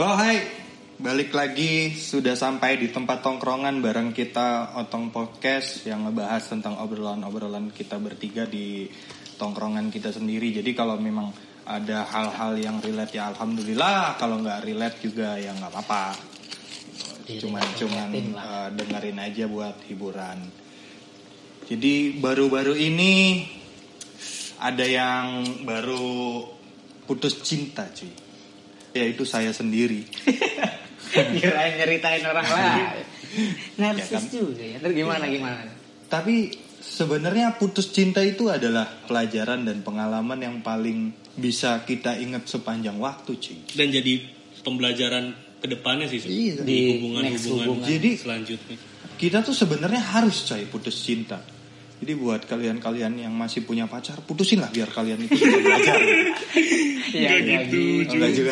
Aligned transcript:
Halo 0.00 0.16
hai, 0.16 0.40
balik 0.96 1.36
lagi 1.36 1.92
sudah 1.92 2.32
sampai 2.32 2.80
di 2.80 2.88
tempat 2.88 3.20
tongkrongan 3.20 3.84
bareng 3.84 4.16
kita 4.16 4.72
Otong 4.80 5.12
Podcast 5.12 5.84
yang 5.84 6.08
ngebahas 6.08 6.40
tentang 6.40 6.80
obrolan-obrolan 6.80 7.68
kita 7.68 8.00
bertiga 8.00 8.48
di 8.48 8.88
tongkrongan 9.36 9.92
kita 9.92 10.08
sendiri. 10.08 10.56
Jadi 10.56 10.72
kalau 10.72 10.96
memang 10.96 11.28
ada 11.68 12.08
hal-hal 12.08 12.56
yang 12.56 12.80
relate 12.80 13.12
ya 13.12 13.28
alhamdulillah, 13.28 14.16
kalau 14.16 14.40
nggak 14.40 14.64
relate 14.64 15.04
juga 15.04 15.36
ya 15.36 15.52
nggak 15.52 15.68
apa-apa. 15.68 16.16
Cuman 17.36 17.66
cuman 17.76 18.08
uh, 18.40 18.68
dengerin 18.72 19.20
aja 19.20 19.44
buat 19.52 19.84
hiburan. 19.84 20.48
Jadi 21.68 22.16
baru-baru 22.16 22.72
ini 22.72 23.44
ada 24.64 24.88
yang 24.88 25.44
baru 25.68 26.40
putus 27.04 27.44
cinta 27.44 27.84
cuy. 27.92 28.29
Yaitu 28.92 29.22
saya 29.22 29.50
sendiri. 29.50 30.06
Kirain 31.10 31.74
nyeritain 31.76 32.22
orang 32.22 32.46
lain. 32.54 32.86
Narsis 33.76 34.10
Ya 34.10 34.18
kan? 34.18 34.24
juga 34.28 34.62
ya. 34.62 34.76
Terus 34.78 34.94
gimana 34.96 35.24
gimana? 35.26 35.70
Tapi 36.06 36.50
sebenarnya 36.76 37.54
putus 37.54 37.90
cinta 37.90 38.18
itu 38.20 38.46
adalah 38.46 38.86
pelajaran 39.04 39.62
dan 39.62 39.80
pengalaman 39.80 40.38
yang 40.38 40.56
paling 40.60 41.14
bisa 41.32 41.82
kita 41.82 42.18
ingat 42.18 42.44
sepanjang 42.44 42.98
waktu, 42.98 43.38
cuy. 43.38 43.58
dan 43.72 43.88
jadi 43.88 44.26
pembelajaran 44.60 45.30
ke 45.56 45.66
depannya 45.68 46.06
sih. 46.06 46.18
Iya. 46.20 46.62
di 46.62 46.98
hubungan-hubungan 46.98 47.66
hubungan. 47.68 47.86
Jadi- 47.86 48.16
selanjutnya 48.18 48.76
Kita 49.14 49.44
tuh 49.44 49.52
sebenarnya 49.52 50.00
harus 50.16 50.42
coy 50.42 50.64
putus 50.66 50.96
cinta. 50.96 51.44
Jadi 52.00 52.12
buat 52.16 52.40
kalian-kalian 52.48 53.12
yang 53.20 53.32
masih 53.32 53.60
punya 53.62 53.84
pacar, 53.84 54.16
putusin 54.24 54.56
lah 54.58 54.72
biar 54.72 54.88
kalian 54.88 55.20
itu 55.20 55.36
bisa 55.36 55.58
belajar. 55.60 55.96
Iya 57.10 57.28
Nggak 57.28 57.38
nggak 57.44 57.62
gitu 57.68 58.16
Nggak 58.16 58.32
juga. 58.32 58.50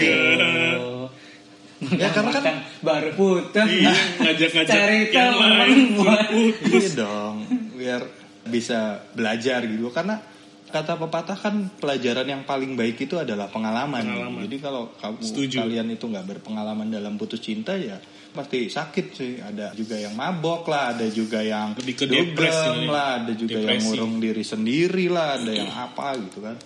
Ya, 1.79 2.09
karena 2.11 2.31
kan- 2.35 2.61
baru 2.83 3.11
putus. 3.15 3.69
iya 3.71 3.95
ngajak-ngajak 4.19 4.75
Cari 4.75 4.99
yang 5.15 5.31
teman 5.31 5.53
lain 5.63 5.81
buat 5.95 6.27
iya 6.67 6.89
dong, 6.93 7.35
biar 7.73 8.03
bisa 8.45 8.79
belajar 9.15 9.63
gitu. 9.63 9.87
Karena 9.95 10.19
kata 10.69 11.01
pepatah 11.01 11.39
kan 11.41 11.55
pelajaran 11.81 12.29
yang 12.29 12.43
paling 12.45 12.77
baik 12.77 13.09
itu 13.09 13.17
adalah 13.17 13.49
pengalaman. 13.49 14.05
Pengalaman. 14.05 14.41
Jadi 14.45 14.57
kalau 14.61 14.93
kamu 15.01 15.19
Setuju. 15.25 15.57
kalian 15.65 15.89
itu 15.97 16.05
nggak 16.05 16.27
berpengalaman 16.37 16.89
dalam 16.93 17.17
putus 17.17 17.41
cinta 17.41 17.75
ya 17.75 17.97
pasti 18.33 18.69
sakit 18.69 19.07
sih. 19.17 19.33
Ada 19.41 19.73
juga 19.75 19.97
yang 19.97 20.15
mabok 20.15 20.69
lah, 20.69 20.95
ada 20.95 21.09
juga 21.09 21.41
yang 21.41 21.75
Lebih 21.75 21.95
ke 21.97 22.05
dugem 22.07 22.37
depres 22.37 22.55
ya. 22.55 22.73
lah, 22.87 23.11
ada 23.25 23.33
juga 23.35 23.59
yang 23.59 23.81
Depresi. 23.81 23.87
ngurung 23.89 24.15
diri 24.21 24.45
sendiri 24.45 25.07
lah, 25.09 25.29
ada 25.41 25.53
yang 25.53 25.73
apa 25.73 26.09
gitu 26.21 26.39
kan. 26.45 26.57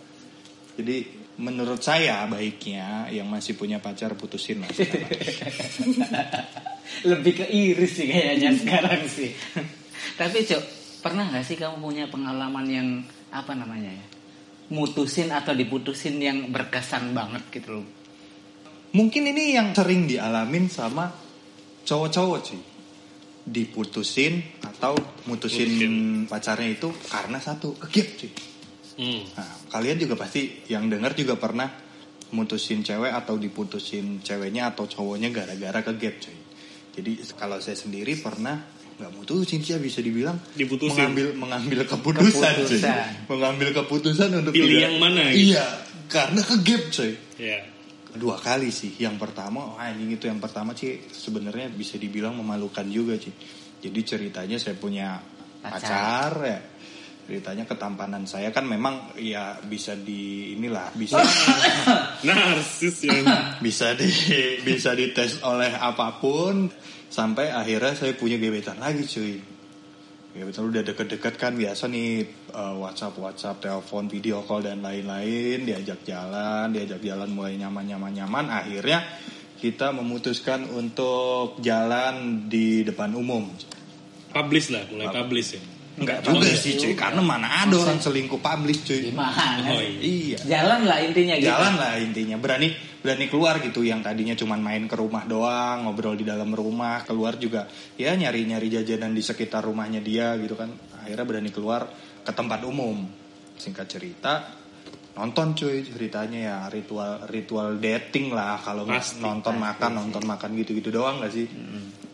Jadi 0.77 0.97
menurut 1.39 1.81
saya 1.81 2.29
baiknya 2.29 3.09
yang 3.09 3.25
masih 3.31 3.57
punya 3.57 3.81
pacar 3.81 4.13
putusin 4.19 4.61
lah. 4.61 4.71
Lebih 7.09 7.33
ke 7.41 7.47
iris 7.49 7.93
sih 7.97 8.07
kayaknya 8.11 8.51
sekarang 8.59 9.03
sih. 9.09 9.31
Tapi 10.21 10.39
Cok, 10.45 10.65
pernah 11.01 11.25
nggak 11.31 11.45
sih 11.47 11.57
kamu 11.57 11.81
punya 11.81 12.05
pengalaman 12.11 12.67
yang 12.69 12.89
apa 13.33 13.53
namanya 13.57 13.91
ya? 13.91 14.07
Mutusin 14.73 15.33
atau 15.33 15.53
diputusin 15.57 16.17
yang 16.21 16.49
berkesan 16.53 17.13
banget 17.17 17.43
gitu 17.53 17.81
loh. 17.81 17.87
Mungkin 18.93 19.33
ini 19.33 19.57
yang 19.57 19.73
sering 19.73 20.05
dialamin 20.05 20.69
sama 20.69 21.09
cowok-cowok 21.85 22.41
sih. 22.45 22.61
Diputusin 23.43 24.61
atau 24.63 24.95
mutusin 25.27 25.67
Putusin. 25.67 25.95
pacarnya 26.31 26.71
itu 26.77 26.89
karena 27.11 27.39
satu 27.43 27.75
kegap 27.75 28.09
sih. 28.21 28.33
Hmm. 29.01 29.25
Nah, 29.35 29.53
kalian 29.73 29.97
juga 29.97 30.15
pasti 30.21 30.63
yang 30.69 30.87
dengar 30.93 31.17
juga 31.17 31.41
pernah 31.41 31.69
mutusin 32.33 32.85
cewek 32.85 33.13
atau 33.13 33.37
diputusin 33.37 34.21
ceweknya 34.25 34.73
atau 34.73 34.85
cowoknya 34.89 35.33
gara-gara 35.33 35.81
kegap 35.85 36.17
cuy. 36.21 36.39
Jadi 36.93 37.13
kalau 37.37 37.57
saya 37.61 37.77
sendiri 37.77 38.21
pernah 38.21 38.61
nggak 38.97 39.11
mutusin 39.13 39.61
sih 39.61 39.73
ya, 39.73 39.79
bisa 39.79 39.99
dibilang 39.99 40.37
Diputusin. 40.53 40.95
mengambil 41.09 41.27
mengambil 41.35 41.79
keputusan, 41.85 42.33
cuy. 42.33 42.79
Keputusan. 42.79 43.09
mengambil 43.27 43.69
keputusan 43.73 44.29
untuk 44.39 44.53
Pilih 44.53 44.69
tidak- 44.69 44.85
yang 44.85 44.97
mana, 44.97 45.23
gitu? 45.31 45.55
Iya, 45.55 45.67
karena 46.07 46.41
kegap 46.41 46.83
cuy 46.91 47.13
ya 47.37 47.59
dua 48.13 48.37
kali 48.37 48.69
sih. 48.69 48.93
Yang 48.97 49.17
pertama, 49.19 49.73
wah 49.73 49.89
anjing 49.89 50.13
itu 50.13 50.29
yang 50.29 50.37
pertama 50.37 50.77
sih 50.77 51.01
sebenarnya 51.09 51.73
bisa 51.73 51.97
dibilang 51.97 52.37
memalukan 52.37 52.85
juga 52.87 53.17
sih. 53.17 53.33
Jadi 53.81 54.01
ceritanya 54.05 54.61
saya 54.61 54.77
punya 54.77 55.17
Pacar. 55.59 55.81
pacar, 55.81 56.33
ya. 56.45 56.59
Ceritanya 57.23 57.63
ketampanan 57.71 58.27
saya 58.27 58.51
kan 58.51 58.67
memang 58.67 59.15
ya 59.15 59.55
bisa 59.63 59.95
di 59.95 60.53
inilah 60.59 60.91
bisa 60.99 61.23
narsis 62.27 63.07
ya 63.07 63.15
bisa 63.63 63.95
di 63.95 64.11
bisa 64.67 64.91
dites 64.99 65.39
oleh 65.47 65.71
apa 65.71 66.19
pun 66.19 66.67
sampai 67.07 67.55
akhirnya 67.55 67.95
saya 67.95 68.19
punya 68.19 68.43
gebetan 68.43 68.83
lagi 68.83 69.07
cuy. 69.07 69.39
Gebetan 70.33 70.65
udah 70.67 70.83
deket-deket 70.83 71.35
kan 71.39 71.55
biasa 71.55 71.87
nih 71.87 72.27
eh, 72.51 72.75
WhatsApp 72.83 73.15
WhatsApp 73.15 73.63
telepon 73.63 74.11
video 74.11 74.43
call 74.43 74.67
dan 74.67 74.83
lain-lain 74.83 75.63
diajak 75.63 76.03
jalan 76.03 76.75
diajak 76.75 76.99
jalan 77.07 77.31
mulai 77.31 77.55
nyaman 77.55 77.87
nyaman 77.87 78.13
nyaman 78.19 78.47
akhirnya 78.51 78.99
kita 79.63 79.95
memutuskan 79.95 80.67
untuk 80.75 81.63
jalan 81.63 82.51
di 82.51 82.83
depan 82.83 83.15
umum. 83.15 83.47
publish 84.35 84.75
lah 84.75 84.83
mulai 84.91 85.07
publish 85.13 85.55
ya 85.55 85.72
Enggak 85.93 86.25
juga 86.25 86.49
iya. 86.49 86.57
sih 86.57 86.73
cuy 86.81 86.95
karena 86.97 87.21
mana 87.21 87.69
ada 87.69 87.77
orang 87.77 88.01
selingkuh 88.01 88.41
publik 88.41 88.81
cuy. 88.81 89.13
Gimana? 89.13 89.69
Oh, 89.69 89.81
sih? 89.81 90.33
Iya. 90.33 90.39
Jalan 90.41 90.89
lah 90.89 90.99
intinya 91.05 91.35
gitu. 91.37 91.49
jalan 91.53 91.75
lah 91.77 91.93
intinya 92.01 92.37
berani 92.41 92.69
berani 93.03 93.27
keluar 93.27 93.59
gitu 93.59 93.83
yang 93.83 93.99
tadinya 93.99 94.33
cuman 94.39 94.63
main 94.63 94.85
ke 94.87 94.95
rumah 94.95 95.27
doang 95.27 95.85
ngobrol 95.85 96.15
di 96.15 96.23
dalam 96.23 96.55
rumah 96.55 97.03
keluar 97.03 97.35
juga 97.35 97.67
ya 97.99 98.15
nyari 98.15 98.47
nyari 98.47 98.71
jajanan 98.71 99.11
di 99.11 99.21
sekitar 99.21 99.67
rumahnya 99.67 99.99
dia 99.99 100.39
gitu 100.39 100.55
kan 100.55 100.71
akhirnya 101.03 101.27
berani 101.27 101.51
keluar 101.51 101.91
ke 102.23 102.31
tempat 102.31 102.63
umum 102.63 103.03
singkat 103.59 103.91
cerita 103.91 104.55
nonton 105.19 105.53
cuy 105.53 105.83
ceritanya 105.83 106.39
ya 106.39 106.57
ritual 106.71 107.27
ritual 107.27 107.77
dating 107.83 108.31
lah 108.31 108.63
kalau 108.63 108.87
Pasti, 108.87 109.19
nonton 109.19 109.59
pasti 109.59 109.67
makan 109.67 109.91
sih. 109.91 109.99
nonton 109.99 110.23
makan 110.25 110.51
gitu 110.63 110.71
gitu 110.79 110.89
doang 110.95 111.21
gak 111.21 111.35
sih 111.35 111.47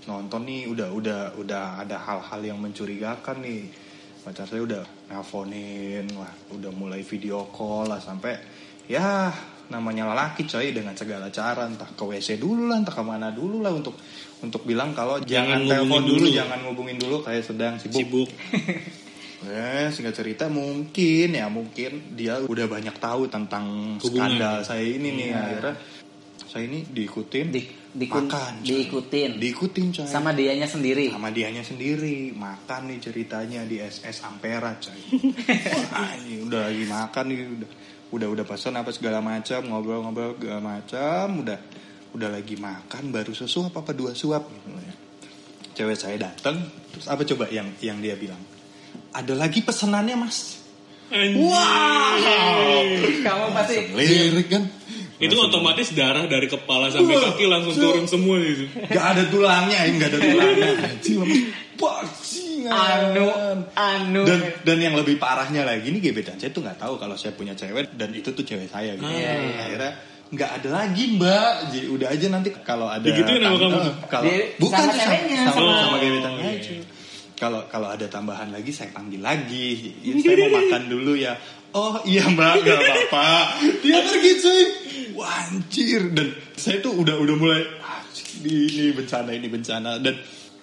nonton 0.09 0.41
nih 0.43 0.65
udah 0.67 0.89
udah 0.91 1.21
udah 1.37 1.65
ada 1.79 2.01
hal-hal 2.01 2.41
yang 2.43 2.59
mencurigakan 2.59 3.39
nih 3.39 3.69
pacar 4.19 4.45
saya 4.45 4.61
udah 4.61 4.83
nelfonin 5.07 6.09
wah 6.13 6.27
udah 6.51 6.73
mulai 6.73 7.01
video 7.03 7.45
call 7.47 7.87
lah 7.87 8.01
sampai 8.01 8.41
ya 8.85 9.29
namanya 9.69 10.09
lelaki 10.09 10.43
coy 10.43 10.73
dengan 10.73 10.97
segala 10.97 11.29
cara 11.29 11.69
entah 11.69 11.93
ke 11.93 12.01
WC 12.01 12.37
dulu 12.37 12.67
lah 12.67 12.81
entah 12.81 12.91
ke 12.91 13.05
mana 13.05 13.29
dulu 13.29 13.61
lah 13.61 13.69
untuk 13.71 14.01
untuk 14.41 14.65
bilang 14.65 14.91
kalau 14.93 15.21
jangan, 15.21 15.61
Jangan 15.61 15.85
telepon 15.85 16.03
dulu, 16.03 16.25
dulu. 16.25 16.29
jangan 16.33 16.59
ngubungin 16.63 16.97
dulu 16.97 17.17
kayak 17.21 17.43
sedang 17.43 17.77
sibuk. 17.77 18.01
sibuk 18.01 18.31
Eh, 19.45 19.87
singkat 19.95 20.15
cerita 20.15 20.49
mungkin 20.49 21.29
ya 21.31 21.47
mungkin 21.47 22.17
dia 22.17 22.41
udah 22.41 22.67
banyak 22.67 22.97
tahu 22.97 23.29
tentang 23.29 23.99
Hubungan. 24.01 24.35
skandal 24.35 24.57
saya 24.65 24.83
ini 24.83 25.09
nih 25.13 25.29
Iya. 25.29 25.39
akhirnya 25.39 25.75
saya 26.49 26.65
ini 26.65 26.81
diikutin 26.83 27.47
Di- 27.49 27.69
dikun- 27.91 28.25
makan 28.25 28.53
coy. 28.61 28.67
diikutin. 28.67 29.31
diikutin 29.37 29.87
coy 29.93 30.07
Sama 30.07 30.33
dianya 30.33 30.65
sendiri. 30.65 31.09
sama 31.09 31.29
dianya 31.29 31.61
sendiri 31.61 32.33
makan 32.33 32.89
nih 32.89 32.99
ceritanya 32.99 33.63
di 33.63 33.77
SS 33.79 34.25
Ampera 34.25 34.77
coy 34.77 34.97
Wah, 35.89 36.13
ini 36.19 36.41
udah 36.43 36.61
lagi 36.67 36.85
makan 36.85 37.25
nih 37.27 37.39
udah 37.55 37.71
udah 38.09 38.29
udah 38.33 38.45
pesan 38.45 38.73
apa 38.75 38.89
segala 38.89 39.21
macam 39.21 39.61
ngobrol-ngobrol 39.63 40.35
segala 40.35 40.61
macam 40.61 41.45
udah 41.45 41.59
udah 42.09 42.29
lagi 42.31 42.57
makan 42.57 43.13
baru 43.13 43.33
sesuap 43.33 43.73
apa 43.75 43.93
dua 43.93 44.13
suap 44.13 44.49
gitu 44.49 44.69
ya. 44.73 44.95
cewek 45.77 45.95
saya 45.95 46.17
datang 46.19 46.57
terus 46.89 47.05
apa 47.05 47.21
coba 47.23 47.45
yang 47.49 47.69
yang 47.79 48.01
dia 48.01 48.17
bilang 48.17 48.41
ada 49.11 49.33
lagi 49.33 49.61
pesanannya 49.61 50.17
mas 50.17 50.57
Anjing. 51.09 51.41
wow 51.41 52.85
Kamu 53.19 53.47
pasti 53.53 53.77
lirik 53.93 54.49
kan 54.49 54.68
itu 55.19 55.35
otomatis 55.35 55.91
darah 55.93 56.25
dari 56.25 56.47
kepala 56.47 56.89
sampai 56.89 57.11
Wah, 57.13 57.31
kaki 57.31 57.45
langsung 57.45 57.75
Su. 57.75 57.81
turun 57.81 58.07
semua 58.07 58.39
gitu 58.39 58.71
Gak 58.89 59.07
ada 59.13 59.23
tulangnya, 59.27 59.79
ini 59.85 59.97
gak 59.97 60.11
ada 60.11 60.19
tulangnya. 60.21 60.71
Bajingan. 61.79 62.75
anu 62.75 63.27
anu. 63.73 64.23
dan 64.23 64.39
dan 64.63 64.79
yang 64.79 64.95
lebih 64.95 65.15
parahnya 65.17 65.63
lagi 65.63 65.89
ini 65.89 65.99
gebetan 65.99 66.35
saya 66.35 66.51
tuh 66.51 66.61
nggak 66.61 66.75
tahu 66.77 66.99
kalau 66.99 67.15
saya 67.15 67.31
punya 67.33 67.55
cewek 67.55 67.95
dan 67.95 68.11
itu 68.11 68.31
tuh 68.31 68.43
cewek 68.43 68.67
saya 68.67 68.95
gitu. 68.95 69.07
Iya, 69.07 69.33
iya. 69.33 69.59
Akhirnya 69.63 69.93
nggak 70.29 70.51
ada 70.61 70.69
lagi 70.75 71.05
mbak, 71.15 71.53
jadi 71.73 71.87
udah 71.89 72.09
aja 72.11 72.27
nanti 72.29 72.49
kalau 72.61 72.85
ada 72.85 73.07
sama 73.07 73.25
tambah- 73.25 73.57
kamu? 73.57 73.81
kalau 74.07 74.25
Di- 74.27 74.49
bukan 74.59 74.77
sama 74.77 74.91
sama, 74.91 75.01
ceweknya, 75.01 75.37
sama, 75.41 75.55
sama- 75.55 75.79
sama 75.79 75.89
Oh, 75.89 76.01
gebetannya 76.03 76.43
iya. 76.45 76.59
aja. 76.59 76.75
Kalau 77.39 77.61
kalau 77.71 77.89
ada 77.89 78.07
tambahan 78.11 78.51
lagi 78.51 78.75
saya 78.75 78.91
panggil 78.91 79.23
lagi, 79.23 79.95
ya, 80.03 80.11
saya 80.19 80.35
mau 80.43 80.59
makan 80.59 80.83
dulu 80.91 81.13
ya. 81.15 81.39
Oh 81.77 82.01
iya 82.09 82.25
mbak, 82.25 82.65
gak 82.65 82.79
apa-apa. 82.81 83.29
Dia 83.85 84.01
pergi 84.01 84.33
cuy. 84.41 84.63
Wah 85.19 85.51
anjir. 85.51 86.03
Dan 86.17 86.33
saya 86.57 86.81
tuh 86.81 86.97
udah 86.97 87.19
udah 87.21 87.35
mulai 87.37 87.61
"Ah, 87.85 88.01
ini, 88.41 88.95
bencana 88.95 89.31
ini 89.37 89.49
bencana 89.53 90.01
dan 90.01 90.17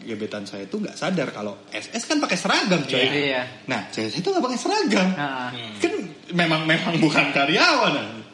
gebetan 0.05 0.45
saya 0.45 0.69
tuh 0.69 0.85
nggak 0.85 0.97
sadar 0.97 1.33
kalau 1.33 1.65
SS 1.73 2.05
kan 2.05 2.17
pakai 2.21 2.37
seragam 2.37 2.81
coy. 2.85 3.05
Iya. 3.05 3.41
Nah, 3.69 3.89
cewek 3.89 4.09
saya 4.13 4.21
tuh 4.21 4.31
nggak 4.37 4.45
pakai 4.49 4.59
seragam. 4.59 5.07
Nah, 5.13 5.49
Kan 5.81 5.93
memang 6.33 6.61
memang 6.65 6.97
bukan 6.97 7.33
karyawan. 7.33 8.24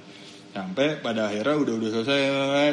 Sampai 0.52 1.00
pada 1.00 1.26
akhirnya 1.26 1.56
udah 1.56 1.74
udah 1.74 1.90
selesai 1.94 2.20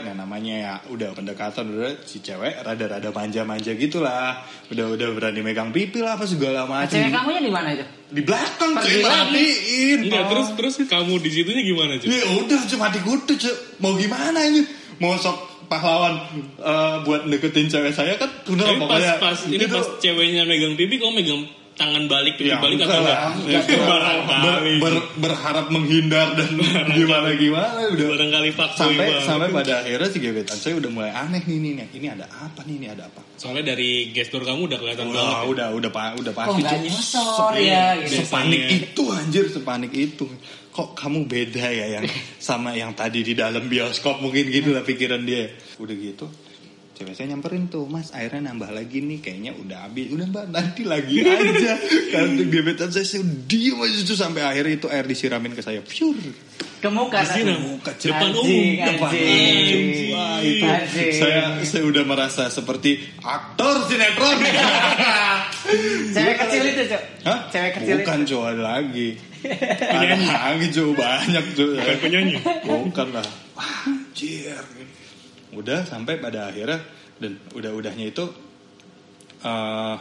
nah 0.02 0.14
namanya 0.16 0.54
ya 0.56 0.74
udah 0.88 1.12
pendekatan 1.12 1.70
udah 1.70 2.02
si 2.02 2.18
cewek 2.18 2.58
rada-rada 2.58 3.06
manja-manja 3.08 3.70
gitulah 3.72 4.42
udah 4.68 4.86
udah 4.90 5.08
berani 5.12 5.40
megang 5.40 5.70
pipi 5.70 5.98
lah 5.98 6.14
apa 6.14 6.24
segala 6.24 6.60
Nah, 6.60 6.82
macam 6.82 6.90
cewek 6.92 7.08
kamunya 7.08 7.38
di 7.40 7.52
mana 7.52 7.68
itu? 7.70 7.84
di 8.08 8.20
belakang 8.20 8.70
cuy 8.74 8.98
lagi. 8.98 9.06
matiin 9.06 9.98
Pak. 10.08 10.24
terus 10.26 10.48
terus 10.54 10.74
kamu 10.82 11.12
di 11.18 11.30
situnya 11.30 11.62
gimana 11.62 11.92
cuy? 11.96 12.08
ya 12.08 12.24
udah 12.36 12.60
cuma 12.66 12.86
dikutu 12.88 13.32
cuy 13.36 13.52
mau 13.78 13.94
gimana 13.94 14.38
ini 14.42 14.60
mau 14.98 15.14
sok 15.14 15.38
pahlawan 15.66 16.18
eh, 16.58 16.96
buat 17.00 17.26
deketin 17.26 17.68
cewek 17.68 17.92
saya 17.92 18.16
kan 18.16 18.26
udah 18.44 18.64
Tapi 18.64 18.74
pas, 18.74 18.82
pokoknya 18.82 19.12
pas 19.18 19.38
ini 19.46 19.54
itu- 19.60 19.70
pas 19.70 19.86
ceweknya 19.98 20.42
megang 20.42 20.74
pipi, 20.74 20.96
kamu 20.96 21.12
megang 21.14 21.42
tangan 21.78 22.04
balik 22.04 22.34
pipi 22.34 22.50
Ya, 22.50 22.58
balik 22.58 22.82
atau 22.82 22.98
lah. 22.98 23.30
enggak? 23.32 23.46
Ya, 23.46 23.60
ber- 23.62 24.62
ber- 24.82 25.08
berharap 25.16 25.66
menghindar 25.68 26.34
dan 26.34 26.58
gimana 26.90 27.30
gimana 27.32 27.80
udah 27.88 28.06
Barangkali 28.10 28.50
sampai 28.68 28.98
banget. 28.98 29.22
sampai 29.22 29.48
pada 29.48 29.72
akhirnya 29.80 30.08
si 30.08 30.18
gebetan 30.18 30.56
saya 30.56 30.74
udah 30.74 30.90
mulai 30.90 31.10
aneh 31.10 31.38
nih 31.40 31.56
nih 31.56 31.72
nih. 31.76 31.88
ini 31.94 32.06
ada 32.08 32.26
apa 32.26 32.60
nih 32.62 32.74
ini 32.76 32.88
ada 32.88 33.06
apa 33.06 33.22
Soalnya 33.34 33.72
dari 33.72 34.10
gestur 34.10 34.42
kamu 34.42 34.66
udah 34.66 34.76
kelihatan 34.76 35.06
udah 35.06 35.14
banget. 35.16 35.32
ya. 35.32 35.46
udah 35.46 35.66
udah 35.72 35.90
pa- 35.90 36.14
udah 36.14 36.32
Oh 36.34 36.38
pasti 36.50 36.62
Cuk. 36.64 36.80
nyosor 36.82 37.52
ya 37.56 37.84
gitu. 37.96 38.14
sepanik 38.20 38.60
Biasanya. 38.60 38.82
itu 38.84 39.02
anjir 39.08 39.44
sepanik 39.46 39.92
itu 39.92 40.26
kok 40.68 40.88
kamu 40.92 41.20
beda 41.24 41.66
ya 41.68 41.86
yang 41.92 42.04
sama 42.38 42.70
yang 42.72 42.90
tadi 42.92 43.22
di 43.22 43.32
dalam 43.32 43.64
bioskop 43.64 44.18
mungkin 44.18 44.46
gitu 44.46 44.70
lah 44.70 44.82
pikiran 44.82 45.22
dia 45.22 45.50
udah 45.76 45.94
gitu 45.94 46.26
cewek 46.98 47.14
saya 47.14 47.30
nyamperin 47.30 47.70
tuh 47.70 47.86
mas 47.86 48.10
airnya 48.10 48.50
nambah 48.50 48.74
lagi 48.74 48.98
nih 48.98 49.22
kayaknya 49.22 49.54
udah 49.54 49.86
habis 49.86 50.10
udah 50.10 50.26
mbak 50.26 50.50
nanti 50.50 50.82
lagi 50.82 51.22
aja 51.30 51.78
kan 52.10 52.34
gebetan 52.34 52.90
saya 52.90 53.06
saya 53.06 53.22
diem 53.46 53.78
aja 53.78 54.02
tuh 54.02 54.18
sampai 54.18 54.42
akhirnya 54.42 54.82
itu 54.82 54.90
air 54.90 55.06
disiramin 55.06 55.54
ke 55.54 55.62
saya 55.62 55.78
pure 55.78 56.34
Ke 56.78 56.86
muka. 56.86 57.18
Kan? 57.26 57.42
Muka 57.58 57.90
Depan 57.98 58.30
umum. 58.38 58.78
depan 58.78 59.10
anjing. 59.10 59.82
umum. 59.82 60.14
Wah 60.14 60.38
itu 60.38 60.62
Anjing. 60.62 61.10
saya 61.10 61.42
saya 61.66 61.82
udah 61.82 62.06
merasa 62.06 62.46
seperti 62.54 63.02
aktor 63.18 63.82
sinetron. 63.90 64.38
Cewek 66.14 66.36
kecil 66.38 66.62
itu, 66.70 66.82
Cok. 66.86 67.02
Hah? 67.26 67.38
Cewek 67.50 67.72
kecil 67.82 67.96
Bukan 67.98 68.18
cowok 68.22 68.46
ada 68.54 68.62
lagi. 68.78 69.08
ada 69.98 70.16
lagi 70.22 70.66
cowok 70.70 70.94
banyak 70.94 71.44
cowok. 71.58 71.72
Bukan 71.82 71.96
penyanyi. 71.98 72.36
Bukan 72.62 73.08
lah. 73.10 73.26
Anjir. 73.58 74.62
Udah 75.50 75.82
sampai 75.82 76.16
pada 76.16 76.48
akhirnya 76.48 76.80
dan 77.18 77.36
udah-udahnya 77.50 78.06
itu 78.06 78.24
eh 79.38 79.96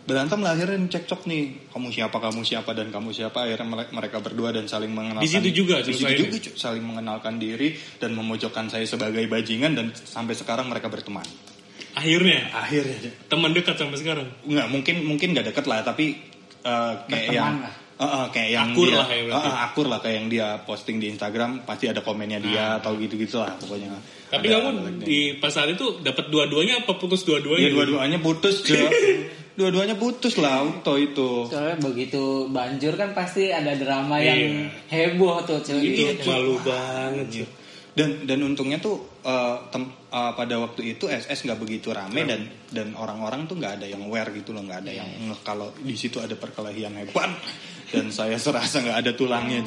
berantem 0.00 0.42
lah 0.42 0.58
akhirnya 0.58 0.90
cekcok 0.90 1.22
nih 1.24 1.42
kamu 1.70 1.88
siapa 1.88 2.16
kamu 2.18 2.42
siapa 2.42 2.70
dan 2.72 2.90
kamu 2.90 3.10
siapa 3.10 3.46
akhirnya 3.46 3.66
mere- 3.68 3.92
mereka 3.92 4.18
berdua 4.18 4.50
dan 4.50 4.66
saling 4.66 4.90
mengenalkan 4.90 5.22
Di 5.22 5.30
situ 5.30 5.50
juga 5.54 5.78
di 5.80 5.92
situ 5.92 6.10
juga 6.20 6.38
Cuk. 6.40 6.54
saling 6.56 6.82
mengenalkan 6.82 7.38
diri 7.38 7.70
dan 7.96 8.12
memojokkan 8.12 8.66
saya 8.66 8.82
sebagai 8.84 9.22
bajingan 9.24 9.72
dan 9.72 9.86
sampai 9.94 10.34
sekarang 10.34 10.66
mereka 10.66 10.90
berteman 10.90 11.22
Akhirnya 11.92 12.50
akhirnya 12.50 12.96
teman 13.26 13.50
dekat 13.50 13.74
sampai 13.76 13.98
sekarang. 13.98 14.26
nggak 14.42 14.66
mungkin 14.68 14.96
mungkin 15.04 15.28
nggak 15.30 15.54
deket 15.54 15.66
lah 15.66 15.82
tapi 15.82 16.18
eh, 16.60 16.92
kayak 17.04 17.30
Berteman 17.30 17.34
yang 17.36 17.56
lah. 17.60 17.74
Eh, 18.00 18.04
eh, 18.06 18.26
kayak 18.32 18.48
yang 18.50 18.68
Akur 18.72 18.88
dia, 18.88 18.96
lah 18.96 19.06
ya 19.06 19.20
berarti. 19.22 19.36
eh, 19.36 19.52
eh, 19.52 19.56
akur 19.60 19.86
lah 19.86 19.98
kayak 20.00 20.16
yang 20.16 20.28
dia 20.28 20.46
posting 20.58 20.96
di 20.96 21.06
Instagram 21.06 21.50
pasti 21.62 21.84
ada 21.84 22.00
komennya 22.00 22.40
dia 22.40 22.80
atau 22.80 22.96
gitu 22.96 23.12
gitu 23.14 23.36
lah 23.36 23.52
pokoknya 23.54 23.92
Tapi 24.26 24.46
Ada- 24.46 24.56
kamu 24.56 24.68
ada- 24.72 25.04
di 25.04 25.20
pas 25.36 25.50
saat 25.50 25.68
itu 25.68 26.00
dapat 26.00 26.26
dua-duanya 26.26 26.80
apa 26.80 26.94
putus 26.94 27.22
dua-duanya? 27.22 27.60
Iya 27.60 27.70
dua-duanya 27.70 28.18
putus 28.18 28.64
dua-duanya 29.52 29.96
putus 29.96 30.34
lah 30.36 30.62
auto 30.62 30.96
itu 30.96 31.44
Soalnya 31.44 31.76
begitu 31.78 32.48
banjur 32.48 32.94
kan 32.94 33.12
pasti 33.12 33.50
ada 33.50 33.74
drama 33.74 34.16
Iya. 34.16 34.32
yang 34.32 34.40
heboh 34.86 35.44
tuh, 35.44 35.60
Cok. 35.60 35.76
Itu 35.76 36.02
Gitu. 36.16 36.24
malu 36.24 36.56
banget 36.58 37.28
Iya. 37.28 37.44
sih. 37.44 37.48
dan 37.90 38.22
dan 38.22 38.38
untungnya 38.40 38.78
tuh 38.78 39.02
eh, 39.20 39.56
tem- 39.68 39.92
eh, 40.08 40.32
pada 40.32 40.54
waktu 40.56 40.94
itu 40.94 41.04
SS 41.04 41.42
nggak 41.42 41.58
begitu 41.58 41.90
rame 41.90 42.22
dan 42.22 42.40
dan 42.70 42.94
orang-orang 42.94 43.44
tuh 43.44 43.58
nggak 43.58 43.76
ada 43.76 43.84
yang 43.84 44.00
aware 44.00 44.30
gitu 44.30 44.54
loh 44.54 44.62
nggak 44.62 44.86
ada 44.86 44.92
yang 44.94 45.10
ngeh 45.20 45.42
kalau 45.42 45.74
di 45.76 45.92
situ 45.92 46.16
ada 46.16 46.32
perkelahian 46.32 46.94
hebat 46.94 47.28
dan 47.90 48.06
saya 48.14 48.38
serasa 48.38 48.78
nggak 48.78 48.98
ada 49.02 49.12
tulangnya. 49.18 49.60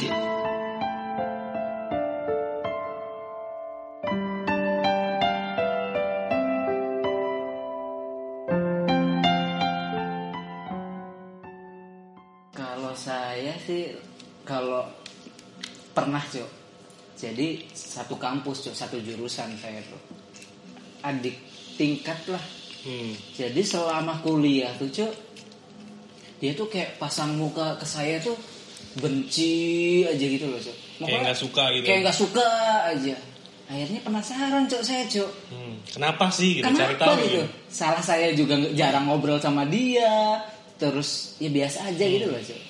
Kalau 12.56 12.96
saya 12.96 13.60
sih 13.68 13.92
kalau 14.48 14.88
pernah, 15.92 16.24
Cok. 16.24 16.52
Jadi 17.20 17.68
satu 17.72 18.16
kampus, 18.16 18.68
Cok, 18.68 18.76
satu 18.76 18.98
jurusan 19.04 19.52
saya 19.60 19.84
tuh. 19.84 20.02
Adik 21.04 21.36
tingkat 21.76 22.20
lah. 22.32 22.44
Hmm. 22.84 23.16
Jadi 23.36 23.64
selama 23.64 24.20
kuliah 24.24 24.72
tuh, 24.80 24.92
Cok, 24.92 25.33
dia 26.44 26.52
tuh 26.52 26.68
kayak 26.68 27.00
pasang 27.00 27.40
muka 27.40 27.80
ke 27.80 27.88
saya 27.88 28.20
tuh 28.20 28.36
benci 29.00 30.04
aja 30.04 30.20
gitu 30.20 30.52
loh, 30.52 30.60
Cok. 30.60 30.78
Kayak 31.08 31.20
nggak 31.24 31.40
suka 31.40 31.64
gitu. 31.72 31.86
Kayak 31.88 32.00
nggak 32.04 32.18
suka 32.20 32.48
aja. 32.92 33.16
Akhirnya 33.72 34.00
penasaran, 34.04 34.68
Cok, 34.68 34.84
saya, 34.84 35.08
Cok. 35.08 35.32
Hmm. 35.56 35.76
Kenapa 35.88 36.28
sih 36.36 36.60
gitu 36.60 36.68
cari 36.68 37.00
Kenapa 37.00 37.00
tahu 37.00 37.16
gitu? 37.24 37.40
ya? 37.40 37.46
Salah 37.72 38.04
saya 38.04 38.36
juga 38.36 38.60
jarang 38.76 39.08
ngobrol 39.08 39.40
sama 39.40 39.64
dia. 39.64 40.44
Terus 40.76 41.40
ya 41.40 41.48
biasa 41.48 41.96
aja 41.96 42.04
gitu 42.04 42.28
loh, 42.28 42.44
Cok. 42.44 42.62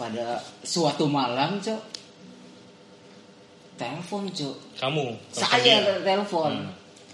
Pada 0.00 0.40
suatu 0.64 1.04
malam, 1.12 1.60
Cok. 1.60 1.82
Telepon, 3.76 4.24
Cok. 4.32 4.56
Kamu 4.80 5.04
Saya 5.36 6.00
telepon. 6.00 6.64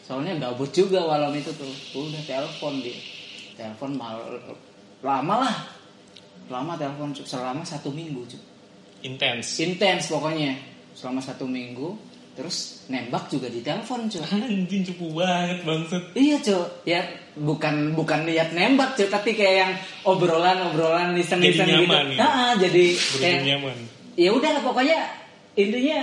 Soalnya 0.06 0.38
gabut 0.38 0.70
juga 0.70 1.02
malam 1.10 1.34
itu 1.34 1.50
tuh. 1.58 1.74
Udah 1.98 2.22
telepon 2.22 2.78
dia. 2.86 2.96
Telepon 3.58 3.98
mal 3.98 4.22
lama 5.02 5.34
lah. 5.46 5.56
Lama 6.48 6.80
telepon 6.80 7.12
selama 7.12 7.60
satu 7.60 7.92
minggu, 7.92 8.24
Cok. 8.24 8.42
intens. 9.04 9.60
Intens 9.60 10.08
pokoknya. 10.08 10.56
Selama 10.96 11.20
satu 11.20 11.44
minggu. 11.44 11.94
Terus 12.38 12.86
nembak 12.86 13.26
juga 13.28 13.50
di 13.50 13.60
telepon, 13.60 14.06
Cok. 14.08 14.22
Anjing 14.30 14.82
cupu 14.88 15.10
banget 15.18 15.58
bangsat. 15.66 16.02
Iya 16.14 16.38
cok, 16.38 16.66
ya 16.86 17.02
bukan 17.34 17.98
bukan 17.98 18.22
niat 18.24 18.54
nembak 18.54 18.94
cok, 18.94 19.10
tapi 19.10 19.34
kayak 19.34 19.54
yang 19.58 19.72
obrolan-obrolan 20.06 21.18
iseng-iseng 21.18 21.66
Jadi 21.66 21.82
gitu. 21.82 21.90
nyaman 21.90 22.06
ya? 22.14 22.18
Ah, 22.22 22.52
jadi 22.54 22.84
kayak 23.18 23.40
nyaman. 23.42 23.78
ya 24.14 24.30
udah 24.30 24.50
pokoknya 24.62 24.98
intinya 25.58 26.00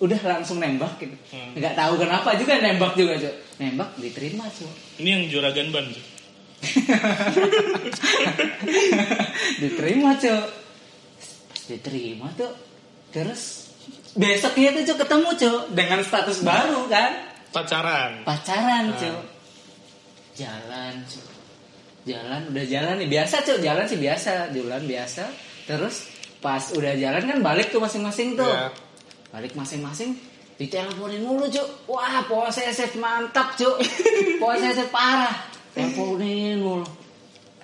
udah 0.00 0.20
langsung 0.24 0.64
nembak 0.64 0.96
gitu. 0.96 1.12
Hmm. 1.30 1.52
Nggak 1.60 1.76
tahu 1.76 1.94
kenapa 2.00 2.32
juga 2.40 2.52
nembak 2.64 2.92
juga 2.96 3.12
cok. 3.20 3.34
Nembak 3.60 3.90
diterima 4.00 4.44
cok. 4.48 4.72
Ini 4.98 5.08
yang 5.12 5.22
juragan 5.28 5.68
ban. 5.70 5.86
Cuk. 5.92 6.17
diterima 9.60 10.10
cok. 10.16 10.46
Diterima 11.68 12.28
tuh 12.34 12.52
terus 13.08 13.72
besoknya 14.12 14.76
tuh 14.76 14.84
cok 14.92 14.98
ketemu 15.04 15.28
cok 15.36 15.62
dengan 15.72 16.00
status 16.02 16.38
baru 16.42 16.88
kan. 16.88 17.12
Pacaran. 17.48 18.28
pacaran 18.28 18.92
Nah. 18.92 19.00
cuy 19.00 19.08
jalan 20.36 20.94
cuy 21.08 21.24
jalan 22.04 22.44
udah 22.52 22.64
jalan 22.68 22.94
nih 23.00 23.08
biasa 23.08 23.40
cuy 23.40 23.56
jalan 23.64 23.88
sih 23.88 23.96
biasa 23.96 24.52
jalan 24.52 24.84
biasa 24.84 25.24
terus 25.64 26.12
pas 26.44 26.60
udah 26.76 26.92
jalan 27.00 27.24
kan 27.24 27.40
balik 27.40 27.72
tuh 27.72 27.80
masing-masing 27.80 28.36
tuh 28.36 28.44
Iya. 28.44 28.68
balik 29.32 29.56
masing-masing 29.56 30.12
diteleponin 30.60 31.24
mulu 31.24 31.48
cuy 31.48 31.64
wah 31.88 32.20
posesif 32.28 33.00
mantap 33.00 33.56
cuy 33.56 33.80
posesif 34.44 34.92
parah 34.92 35.47
teleponin 35.72 36.58
mulu 36.58 36.86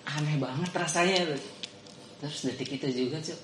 aneh 0.05 0.37
banget 0.37 0.71
rasanya 0.71 1.37
terus 2.19 2.45
detik 2.45 2.69
itu 2.73 2.87
juga 2.91 3.19
cuy 3.19 3.37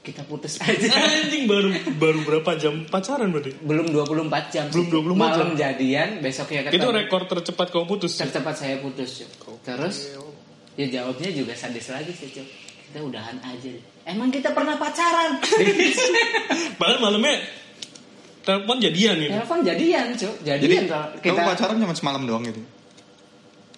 kita 0.00 0.24
putus 0.24 0.56
aja 0.64 0.88
Anjing 0.88 1.44
baru 1.44 1.68
baru 1.94 2.18
berapa 2.24 2.56
jam 2.56 2.88
pacaran 2.88 3.28
berarti? 3.28 3.52
belum 3.60 3.92
24 3.92 4.32
jam. 4.48 4.64
Belum 4.70 5.12
24 5.12 5.12
malam 5.14 5.48
jam. 5.52 5.60
jadian 5.60 6.08
besoknya 6.18 6.60
ketemu 6.64 6.80
Itu 6.80 6.88
rekor 6.90 7.22
tercepat 7.26 7.68
kamu 7.68 7.84
putus. 7.86 8.16
Tercepat 8.16 8.54
saya 8.56 8.80
putus 8.80 9.20
Cuk. 9.20 9.60
terus 9.60 10.16
ya 10.72 10.88
jawabnya 10.88 11.28
juga 11.30 11.52
sadis 11.52 11.86
lagi 11.86 12.16
sih 12.16 12.32
Cuk. 12.32 12.48
kita 12.88 12.98
udahan 13.02 13.36
aja 13.40 13.70
emang 14.04 14.32
kita 14.32 14.50
pernah 14.50 14.74
pacaran 14.74 15.36
Padahal 16.80 16.98
malamnya 16.98 17.36
telepon 18.40 18.80
jadian 18.80 19.20
ini. 19.20 19.28
telepon 19.30 19.60
jadian 19.60 20.06
Cuk. 20.16 20.34
jadi 20.40 20.58
jadian 20.58 20.84
kamu 20.88 21.20
kita 21.20 21.40
pacaran 21.44 21.76
cuma 21.76 21.92
semalam 21.92 22.22
doang 22.24 22.42
gitu 22.42 22.64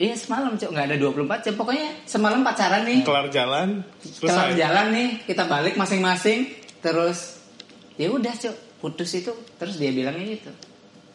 iya 0.03 0.19
semalam 0.19 0.59
Cuk. 0.59 0.75
nggak 0.75 0.87
ada 0.91 0.97
24 0.99 1.47
jam 1.47 1.55
pokoknya 1.55 1.89
semalam 2.03 2.43
pacaran 2.43 2.83
nih 2.83 3.07
Kelar 3.07 3.31
jalan, 3.31 3.69
kelar 4.19 4.51
selesai. 4.51 4.59
jalan 4.59 4.87
nih 4.91 5.09
kita 5.23 5.47
balik 5.47 5.75
masing-masing 5.79 6.51
terus 6.83 7.39
ya 7.95 8.11
udah 8.11 8.35
Cuk. 8.35 8.57
putus 8.83 9.15
itu 9.15 9.31
terus 9.55 9.79
dia 9.79 9.95
bilangnya 9.95 10.27
gitu 10.27 10.51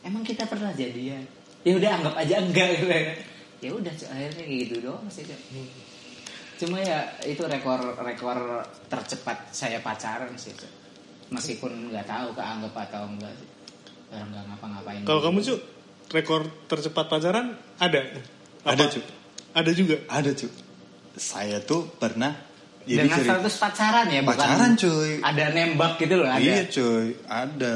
emang 0.08 0.24
kita 0.24 0.48
pernah 0.48 0.72
jadian 0.72 1.20
ya 1.68 1.74
udah 1.76 1.92
anggap 2.00 2.16
aja 2.16 2.36
enggak 2.40 2.68
gitu 2.80 2.88
ya 2.88 3.02
ya 3.60 3.70
udah 3.76 3.92
Cuk. 3.92 4.08
akhirnya 4.08 4.46
gitu 4.48 4.76
doang 4.80 5.04
sih 5.12 5.28
Cuk. 5.28 5.42
cuma 6.58 6.80
ya 6.80 7.12
itu 7.28 7.44
rekor 7.44 7.80
rekor 8.00 8.64
tercepat 8.88 9.52
saya 9.52 9.84
pacaran 9.84 10.32
sih 10.40 10.56
Cuk. 10.56 10.72
meskipun 11.28 11.92
nggak 11.92 12.08
tahu 12.08 12.32
keanggap 12.32 12.72
atau 12.88 13.04
enggak 13.04 13.36
sih 13.36 13.50
orang 14.08 14.32
nggak 14.32 14.44
ngapa-ngapain 14.48 15.02
Kalau 15.04 15.20
kamu 15.20 15.44
cu, 15.44 15.56
rekor 16.16 16.48
tercepat 16.72 17.12
pacaran 17.12 17.60
ada? 17.76 18.00
Ada? 18.68 18.86
Cu. 18.92 19.00
Ada 19.56 19.72
juga. 19.74 19.96
Ada 20.12 20.32
cuy. 20.36 20.52
Saya 21.18 21.58
tuh 21.64 21.90
pernah 21.98 22.36
jadi 22.88 23.04
dengan 23.04 23.20
status 23.20 23.56
pacaran 23.60 24.08
ya 24.08 24.22
bukan 24.24 24.38
pacaran 24.40 24.72
cuy. 24.80 25.12
ada 25.20 25.44
nembak 25.52 25.94
gitu 26.00 26.16
loh 26.24 26.30
ada 26.32 26.40
Iya 26.40 26.64
cuy, 26.72 27.08
ada. 27.28 27.76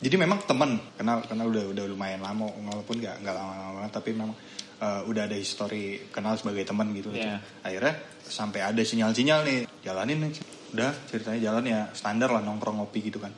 Jadi 0.00 0.16
memang 0.16 0.42
temen 0.48 0.80
kenal 0.96 1.22
kenal 1.28 1.52
udah 1.52 1.64
udah 1.70 1.84
lumayan 1.86 2.24
lama 2.24 2.48
walaupun 2.50 2.98
nggak 2.98 3.20
nggak 3.20 3.34
lama-lama 3.36 3.86
tapi 3.92 4.16
memang 4.16 4.32
uh, 4.80 5.04
udah 5.06 5.28
ada 5.28 5.36
histori 5.36 6.08
kenal 6.10 6.34
sebagai 6.34 6.66
teman 6.66 6.90
gitu. 6.96 7.14
Iya. 7.14 7.38
cuy. 7.38 7.68
Akhirnya 7.68 7.94
sampai 8.26 8.60
ada 8.64 8.82
sinyal-sinyal 8.82 9.40
nih, 9.46 9.60
jalanin 9.84 10.18
nih. 10.24 10.32
Udah 10.74 10.90
ceritanya 11.06 11.40
jalan 11.52 11.64
ya 11.68 11.80
standar 11.94 12.32
lah 12.32 12.42
nongkrong 12.42 12.80
ngopi 12.80 13.06
gitu 13.06 13.22
kan. 13.22 13.30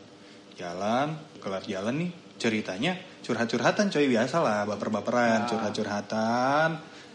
Jalan, 0.56 1.18
kelar 1.42 1.64
jalan 1.66 2.08
nih 2.08 2.10
ceritanya 2.42 2.98
curhat-curhatan 3.22 3.86
coy 3.86 4.10
biasa 4.10 4.42
lah 4.42 4.66
baper-baperan, 4.66 5.46
Ah. 5.46 5.48
curhat-curhatan. 5.48 6.68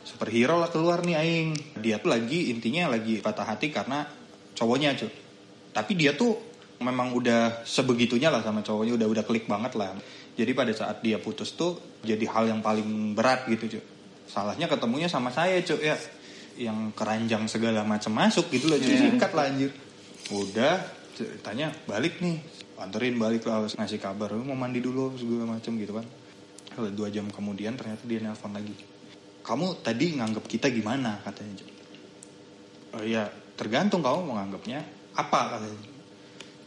Superhero 0.08 0.56
lah 0.56 0.72
keluar 0.72 1.04
nih 1.04 1.20
aing. 1.20 1.50
Dia 1.84 2.00
tuh 2.00 2.16
lagi 2.16 2.48
intinya 2.48 2.96
lagi 2.96 3.20
patah 3.20 3.44
hati 3.44 3.76
karena 3.76 4.08
cowoknya 4.56 4.96
cuy. 4.96 5.12
Tapi 5.76 5.92
dia 6.00 6.16
tuh 6.16 6.32
memang 6.80 7.12
udah 7.12 7.68
sebegitunya 7.68 8.32
lah 8.32 8.40
sama 8.40 8.64
cowoknya 8.64 8.96
udah 8.96 9.08
udah 9.12 9.24
klik 9.28 9.52
banget 9.52 9.76
lah. 9.76 9.92
Jadi 10.40 10.56
pada 10.56 10.72
saat 10.72 11.04
dia 11.04 11.20
putus 11.20 11.60
tuh 11.60 12.00
jadi 12.08 12.24
hal 12.24 12.48
yang 12.48 12.64
paling 12.64 13.12
berat 13.20 13.52
gitu 13.52 13.76
cuy. 13.76 13.84
Salahnya 14.32 14.72
ketemunya 14.72 15.12
sama 15.12 15.28
saya 15.28 15.60
cuy 15.60 15.92
ya. 15.92 16.00
Yang 16.58 16.96
keranjang 16.96 17.44
segala 17.52 17.84
macam 17.84 18.16
masuk 18.16 18.48
gitu 18.56 18.72
loh 18.72 18.80
cuy. 18.80 18.96
Iya. 18.96 19.12
Sikat 19.12 19.32
lah 19.36 19.52
anjir. 19.52 19.76
Udah 20.32 20.88
ceritanya 21.20 21.76
balik 21.84 22.24
nih. 22.24 22.40
Anterin 22.78 23.18
balik 23.18 23.50
lah 23.50 23.66
ngasih 23.66 23.98
kabar. 23.98 24.34
Lu 24.38 24.46
mau 24.46 24.54
mandi 24.54 24.78
dulu 24.78 25.18
segala 25.18 25.58
macam 25.58 25.74
gitu 25.82 25.98
kan. 25.98 26.06
Lalu 26.78 26.94
Dua 26.94 27.10
jam 27.10 27.26
kemudian 27.34 27.74
ternyata 27.74 28.06
dia 28.06 28.22
nelpon 28.22 28.54
lagi. 28.54 28.74
Kamu 29.42 29.82
tadi 29.82 30.14
nganggap 30.14 30.46
kita 30.46 30.70
gimana 30.70 31.18
katanya. 31.26 31.66
Oh 32.94 33.02
iya, 33.02 33.26
tergantung 33.58 34.06
kamu 34.06 34.30
mau 34.30 34.36
nganggapnya 34.38 34.80
apa 35.18 35.58
katanya. 35.58 35.90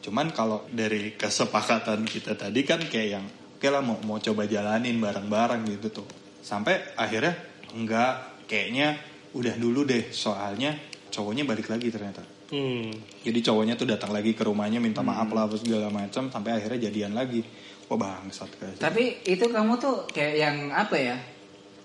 Cuman 0.00 0.32
kalau 0.34 0.66
dari 0.72 1.14
kesepakatan 1.14 2.02
kita 2.08 2.34
tadi 2.34 2.64
kan 2.66 2.80
kayak 2.82 3.08
yang 3.20 3.26
oke 3.28 3.68
lah 3.68 3.84
mau 3.84 4.00
mau 4.02 4.18
coba 4.18 4.48
jalanin 4.48 4.98
bareng-bareng 4.98 5.62
gitu 5.78 6.02
tuh. 6.02 6.08
Sampai 6.40 6.96
akhirnya 6.96 7.36
enggak 7.76 8.42
kayaknya 8.50 8.98
udah 9.36 9.54
dulu 9.54 9.86
deh 9.86 10.10
soalnya 10.10 10.74
cowoknya 11.12 11.46
balik 11.46 11.70
lagi 11.70 11.92
ternyata. 11.92 12.39
Hmm. 12.50 12.90
Jadi 13.22 13.38
cowoknya 13.46 13.78
tuh 13.78 13.86
datang 13.86 14.10
lagi 14.10 14.34
ke 14.34 14.42
rumahnya 14.42 14.82
minta 14.82 15.06
maaf 15.06 15.30
lah 15.30 15.46
apa 15.46 15.54
segala 15.54 15.86
macam 15.86 16.26
sampai 16.26 16.50
akhirnya 16.58 16.90
jadian 16.90 17.14
lagi. 17.14 17.46
Wah 17.86 17.98
bangsat 17.98 18.50
guys. 18.58 18.78
Tapi 18.78 19.22
itu 19.26 19.46
kamu 19.50 19.78
tuh 19.78 20.06
kayak 20.10 20.34
yang 20.34 20.56
apa 20.74 20.96
ya? 20.98 21.16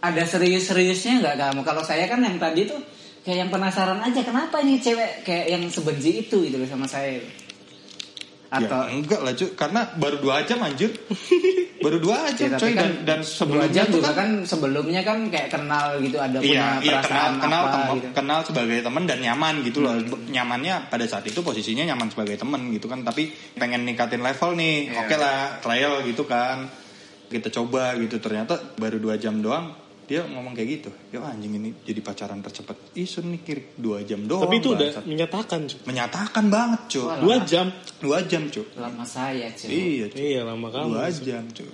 Ada 0.01 0.25
serius-seriusnya 0.25 1.21
nggak 1.21 1.37
kamu? 1.37 1.61
Kalau 1.65 1.81
saya 1.85 2.05
kan 2.09 2.21
yang 2.21 2.37
tadi 2.41 2.65
tuh 2.65 2.81
kayak 3.25 3.45
yang 3.45 3.49
penasaran 3.53 4.01
aja 4.01 4.21
kenapa 4.21 4.61
ini 4.61 4.77
cewek 4.77 5.25
kayak 5.25 5.45
yang 5.53 5.63
sebenci 5.69 6.25
itu 6.25 6.45
gitu 6.45 6.57
sama 6.65 6.85
saya. 6.89 7.21
Atau 8.57 8.79
ya, 8.81 8.91
enggak 8.91 9.19
lah 9.19 9.33
cuy 9.33 9.49
karena 9.53 9.81
baru 9.93 10.17
dua 10.17 10.35
jam 10.43 10.59
anjir. 10.59 10.91
baru 11.85 11.97
dua 11.99 12.17
Ya, 12.25 12.33
jam 12.33 12.49
tapi 12.51 12.61
coy 12.61 12.71
kan 12.71 12.81
dan 12.81 12.91
dan 13.05 13.19
dua 13.19 13.29
sebelumnya 13.29 13.69
jam 13.69 13.85
juga 13.87 14.09
kan 14.09 14.15
kan 14.15 14.29
sebelumnya 14.41 15.01
kan 15.01 15.17
kayak 15.27 15.49
kenal 15.49 15.85
gitu 15.99 16.17
ada 16.17 16.37
Iya, 16.37 16.41
punya 16.41 16.65
iya 16.81 16.97
kenal 16.97 17.01
perasaan 17.03 17.33
kenal 17.37 17.61
apa 17.61 17.69
tem- 17.69 17.93
gitu. 17.93 18.07
kenal 18.11 18.39
sebagai 18.41 18.77
teman 18.81 19.03
dan 19.05 19.19
nyaman 19.21 19.55
gitu 19.61 19.79
loh. 19.79 19.95
Nyamannya 20.25 20.75
pada 20.87 21.05
saat 21.05 21.23
itu 21.23 21.39
posisinya 21.39 21.85
nyaman 21.85 22.09
sebagai 22.09 22.35
teman 22.35 22.61
gitu 22.69 22.85
kan, 22.85 23.01
tapi 23.01 23.29
pengen 23.53 23.83
ningkatin 23.83 24.19
level 24.19 24.53
nih. 24.53 24.89
Iya. 24.89 24.99
Oke 24.99 25.15
lah, 25.15 25.39
trial 25.59 26.01
gitu 26.03 26.23
kan. 26.23 26.65
Kita 27.25 27.49
coba 27.51 27.93
gitu 27.95 28.17
ternyata 28.17 28.57
baru 28.75 28.97
dua 28.97 29.15
jam 29.15 29.37
doang 29.37 29.84
dia 30.05 30.21
ngomong 30.21 30.53
kayak 30.53 30.69
gitu. 30.69 30.89
Ya 31.09 31.25
anjing 31.25 31.57
ini 31.57 31.73
jadi 31.81 31.97
pacaran 32.05 32.37
tercepat. 32.45 32.77
Isun 32.93 33.33
nih 33.33 33.41
kiri 33.41 33.63
dua 33.73 34.05
jam 34.05 34.29
doang. 34.29 34.45
Tapi 34.45 34.61
itu 34.61 34.77
udah 34.77 34.89
bangsat. 34.93 35.05
menyatakan 35.09 35.59
cu. 35.65 35.75
menyatakan 35.89 36.45
banget 36.53 36.81
cuy. 36.93 37.01
Wah, 37.01 37.17
Dua 37.17 37.35
jam. 37.41 37.67
Dua 37.97 38.17
jam 38.21 38.43
cuy. 38.45 38.65
Lama 38.77 39.01
saya 39.01 39.49
cuy. 39.57 39.69
Iya 39.73 40.05
cuy. 40.13 40.21
Iya 40.21 40.41
lama 40.45 40.67
kamu. 40.69 40.85
Dua 40.93 41.05
jam 41.09 41.43
cuy. 41.49 41.69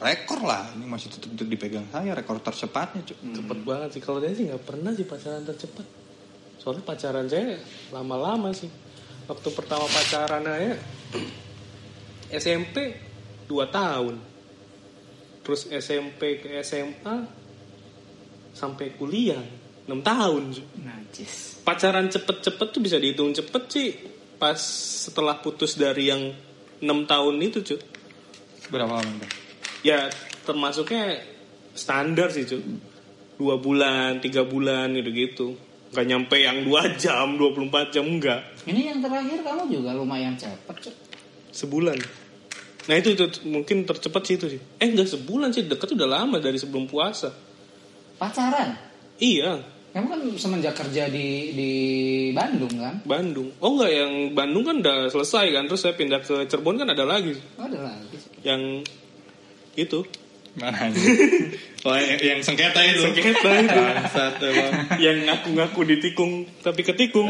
Rekor 0.00 0.40
lah 0.48 0.64
ini 0.72 0.84
masih 0.88 1.08
tetap 1.12 1.44
dipegang 1.44 1.86
saya 1.92 2.16
rekor 2.16 2.40
tercepatnya 2.40 3.04
cuy. 3.04 3.16
Cepet 3.36 3.58
banget 3.68 3.88
sih. 3.92 4.00
Kalau 4.00 4.18
saya 4.24 4.32
sih 4.32 4.44
nggak 4.48 4.64
pernah 4.64 4.92
sih 4.96 5.04
pacaran 5.04 5.42
tercepat. 5.44 5.86
Soalnya 6.56 6.82
pacaran 6.88 7.26
saya 7.28 7.60
lama-lama 7.92 8.48
sih. 8.56 8.72
Waktu 9.28 9.48
pertama 9.52 9.84
pacaran 9.92 10.44
aja 10.48 10.80
SMP 12.40 12.96
2 13.44 13.52
tahun. 13.68 14.16
Terus 15.44 15.68
SMP 15.68 16.40
ke 16.40 16.64
SMA 16.64 17.43
sampai 18.54 18.94
kuliah 18.94 19.42
6 19.84 20.00
tahun. 20.00 20.42
Najis. 20.80 21.60
Pacaran 21.66 22.08
cepet-cepet 22.08 22.68
tuh 22.72 22.80
bisa 22.80 22.96
dihitung 22.96 23.34
cepet 23.36 23.62
sih 23.68 23.88
pas 24.40 24.56
setelah 25.04 25.36
putus 25.42 25.76
dari 25.76 26.08
yang 26.08 26.32
6 26.80 27.10
tahun 27.10 27.34
itu 27.42 27.60
cuy. 27.60 27.80
Berapa 28.72 29.02
lama 29.02 29.12
Bang? 29.20 29.32
Ya 29.84 30.08
termasuknya 30.48 31.20
standar 31.76 32.32
sih 32.32 32.48
cuy. 32.48 32.62
Dua 33.34 33.58
bulan, 33.58 34.22
tiga 34.22 34.46
bulan 34.46 34.94
gitu 34.94 35.10
gitu. 35.10 35.46
Gak 35.94 36.06
nyampe 36.06 36.38
yang 36.40 36.64
2 36.64 36.96
jam, 36.96 37.36
24 37.36 37.92
jam 37.94 38.06
enggak. 38.06 38.40
Ini 38.66 38.94
yang 38.94 38.98
terakhir 39.02 39.42
kamu 39.42 39.62
juga 39.68 39.90
lumayan 39.92 40.38
cepet 40.38 40.76
cuy. 40.88 40.94
Sebulan. 41.54 41.98
Nah 42.84 42.94
itu, 43.00 43.16
itu 43.16 43.24
mungkin 43.48 43.88
tercepat 43.88 44.22
sih 44.28 44.34
itu 44.36 44.46
sih. 44.56 44.60
Eh 44.80 44.88
enggak 44.88 45.08
sebulan 45.12 45.52
sih, 45.52 45.64
deket 45.64 45.92
udah 45.92 46.08
lama 46.08 46.36
dari 46.40 46.56
sebelum 46.56 46.88
puasa. 46.88 47.32
Pacaran. 48.18 48.78
Iya, 49.18 49.62
Kamu 49.94 50.10
kan 50.10 50.20
semenjak 50.34 50.74
kerja 50.74 51.06
di 51.06 51.54
di 51.54 51.70
Bandung 52.34 52.74
kan? 52.82 52.98
Bandung. 53.06 53.54
Oh 53.62 53.78
enggak, 53.78 53.94
yang 53.94 54.12
Bandung 54.34 54.66
kan 54.66 54.82
udah 54.82 55.06
selesai 55.06 55.54
kan. 55.54 55.70
Terus 55.70 55.86
saya 55.86 55.94
pindah 55.94 56.18
ke 56.18 56.50
Cirebon 56.50 56.82
kan 56.82 56.90
ada 56.90 57.06
lagi. 57.06 57.38
Oh, 57.54 57.62
ada 57.70 57.78
lagi. 57.94 58.18
Yang 58.42 58.82
itu. 59.78 60.02
Mana? 60.58 60.90
Oh, 61.84 61.92
yang, 61.92 62.16
yang 62.16 62.40
sengketa 62.40 62.80
itu. 62.80 63.04
Sengketa 63.04 63.50
itu. 63.60 63.76
Bangsat 63.76 64.40
emang. 64.40 64.72
yang 64.96 65.20
ngaku-ngaku 65.28 65.84
ditikung 65.84 66.48
tapi 66.64 66.80
ketikung. 66.80 67.28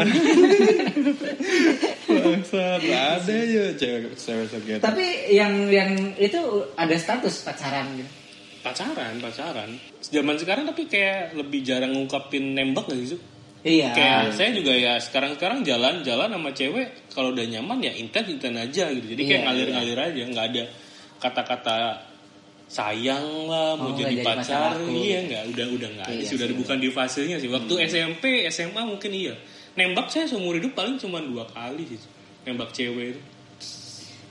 Bangsat. 2.07 2.79
Ada 2.79 3.35
aja 3.35 3.63
cewek 3.75 4.15
cewek 4.15 4.47
sengketa. 4.47 4.79
Tapi 4.79 5.35
yang 5.35 5.67
yang 5.75 6.15
itu 6.15 6.39
ada 6.79 6.95
status 6.95 7.43
pacaran 7.43 7.99
gitu. 7.99 8.24
Pacaran, 8.65 9.21
pacaran. 9.21 9.71
Zaman 10.01 10.41
sekarang 10.41 10.65
tapi 10.65 10.89
kayak 10.89 11.37
lebih 11.37 11.61
jarang 11.61 11.93
ngungkapin 11.93 12.57
nembak 12.57 12.89
gak 12.89 13.05
sih? 13.05 13.21
Iya. 13.65 13.93
Kayak 13.93 14.21
saya 14.37 14.51
juga 14.57 14.73
ya 14.73 14.97
sekarang-sekarang 14.97 15.61
jalan-jalan 15.65 16.33
sama 16.33 16.51
cewek 16.53 17.13
kalau 17.13 17.33
udah 17.33 17.45
nyaman 17.45 17.81
ya 17.81 17.93
intent 17.93 18.29
intent 18.29 18.57
aja 18.57 18.89
gitu. 18.93 19.07
Jadi 19.13 19.23
kayak 19.25 19.41
Iya, 19.41 19.47
ngalir-ngalir 19.49 19.99
aja, 20.01 20.23
nggak 20.29 20.47
ada 20.53 20.65
kata-kata 21.21 21.77
sayang 22.65 23.47
lah 23.47 23.77
mau 23.77 23.93
Oh, 23.93 23.97
jadi 23.97 24.19
jadi 24.19 24.25
pacar, 24.25 24.77
aku. 24.77 24.89
iya 24.91 25.21
nggak 25.25 25.45
udah 25.53 25.67
udah 25.69 25.89
nggak 26.01 26.09
Iya 26.11 26.23
sih 26.27 26.35
udah 26.41 26.49
bukan 26.57 26.77
di 26.81 26.89
fasenya 26.91 27.37
sih 27.37 27.49
waktu 27.53 27.75
SMP 27.87 28.25
SMA 28.49 28.83
mungkin 28.89 29.13
iya 29.13 29.37
nembak 29.77 30.09
saya 30.09 30.25
seumur 30.25 30.57
hidup 30.57 30.73
paling 30.73 30.97
cuma 30.97 31.21
dua 31.21 31.45
kali 31.45 31.85
sih 31.85 32.01
nembak 32.49 32.73
cewek 32.73 33.15
itu 33.15 33.21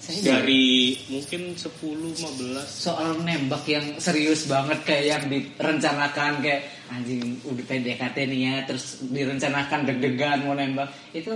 Saya 0.03 0.19
juga- 0.19 0.43
dari 0.43 0.99
mungkin 1.07 1.41
10 1.55 2.11
15 2.11 2.67
soal 2.67 3.23
nembak 3.23 3.63
yang 3.71 3.85
serius 4.03 4.51
banget 4.51 4.83
kayak 4.83 5.05
yang 5.07 5.23
direncanakan 5.31 6.43
kayak 6.43 6.67
anjing 6.91 7.39
udah 7.47 7.63
PDKT 7.63 8.17
nih 8.27 8.39
ya 8.43 8.55
terus 8.67 8.99
direncanakan 9.07 9.87
deg-degan 9.87 10.43
mau 10.43 10.59
nembak 10.59 10.91
itu 11.15 11.31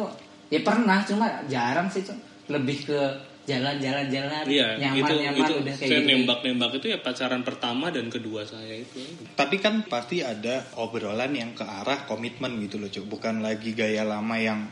ya 0.51 0.59
pernah 0.59 0.99
cuma 1.07 1.47
jarang 1.47 1.87
sih 1.87 2.03
Cuk. 2.03 2.19
lebih 2.51 2.91
ke 2.91 2.99
jalan-jalan-jalan 3.47 4.43
Iya, 4.43 4.75
itu 4.75 4.83
nyaman-nyaman 4.83 5.39
itu 5.39 5.53
udah 5.63 5.75
kayak 5.79 5.87
saya 5.87 5.99
gitu 6.03 6.09
nembak-nembak 6.11 6.71
itu 6.83 6.87
ya 6.91 6.99
pacaran 6.99 7.41
pertama 7.47 7.87
dan 7.87 8.11
kedua 8.11 8.43
saya 8.43 8.83
itu. 8.83 8.99
Tapi 9.39 9.55
kan 9.63 9.87
pasti 9.87 10.19
ada 10.19 10.67
obrolan 10.75 11.31
yang 11.31 11.55
ke 11.55 11.63
arah 11.63 12.03
komitmen 12.03 12.59
gitu 12.67 12.75
loh, 12.75 12.91
Cuk. 12.91 13.07
Bukan 13.07 13.39
lagi 13.39 13.71
gaya 13.71 14.03
lama 14.03 14.35
yang 14.35 14.67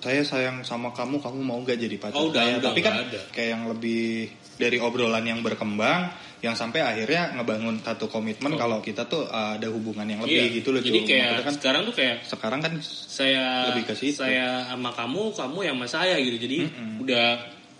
saya 0.00 0.24
sayang 0.24 0.64
sama 0.64 0.90
kamu, 0.90 1.20
kamu 1.20 1.38
mau 1.40 1.60
gak 1.60 1.76
jadi 1.76 1.96
pacar 1.96 2.16
Oh, 2.16 2.32
udah, 2.32 2.40
saya? 2.40 2.56
udah, 2.56 2.72
Tapi 2.72 2.80
kan 2.80 2.94
ada. 3.04 3.20
kayak 3.30 3.48
yang 3.52 3.62
lebih 3.68 4.32
dari 4.56 4.76
obrolan 4.76 5.20
yang 5.22 5.40
berkembang, 5.40 6.08
yang 6.40 6.56
sampai 6.56 6.80
akhirnya 6.80 7.36
ngebangun 7.36 7.84
satu 7.84 8.08
komitmen 8.08 8.56
kalau 8.56 8.80
kita 8.80 9.04
tuh 9.04 9.28
uh, 9.28 9.60
ada 9.60 9.68
hubungan 9.68 10.08
yang 10.08 10.24
lebih 10.24 10.40
Oh. 10.40 10.44
Iya, 10.48 10.56
gitu 10.56 10.68
loh, 10.72 10.80
Jadi 10.80 10.98
kayak 11.04 11.20
Maksudnya 11.36 11.44
kan 11.44 11.54
sekarang 11.60 11.82
tuh 11.84 11.94
kayak 11.94 12.16
sekarang 12.24 12.60
kan 12.64 12.72
saya 12.80 13.44
Lebih 13.72 13.84
ke 13.84 13.94
situ. 13.94 14.16
saya 14.16 14.64
sama 14.66 14.88
kamu, 14.90 15.36
kamu 15.36 15.58
yang 15.68 15.76
sama 15.76 15.88
saya 15.88 16.16
gitu. 16.16 16.36
Jadi 16.40 16.58
udah 17.04 17.26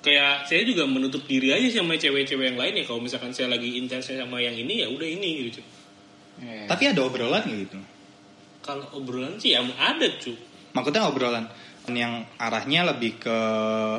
kayak 0.05 0.45
saya 0.45 0.61
juga 0.65 0.85
menutup 0.85 1.25
diri 1.25 1.53
aja 1.53 1.67
sih 1.69 1.81
sama 1.81 1.97
cewek-cewek 1.97 2.53
yang 2.53 2.59
lain 2.61 2.73
ya. 2.77 2.85
Kalau 2.85 3.01
misalkan 3.01 3.33
saya 3.33 3.49
lagi 3.49 3.81
intens 3.81 4.13
sama 4.13 4.41
yang 4.41 4.53
ini 4.53 4.85
ya 4.85 4.89
udah 4.93 5.09
ini 5.09 5.49
gitu. 5.49 5.61
Iya. 6.41 6.65
tapi 6.69 6.89
ada 6.89 7.05
obrolan 7.05 7.45
gitu. 7.49 7.77
Kalau 8.61 8.85
obrolan 8.97 9.37
sih 9.37 9.53
ya 9.53 9.61
ada 9.61 10.09
cuy. 10.21 10.33
Maksudnya 10.73 11.05
obrolan 11.05 11.45
yang 11.89 12.29
arahnya 12.37 12.85
lebih 12.93 13.17
ke 13.23 13.39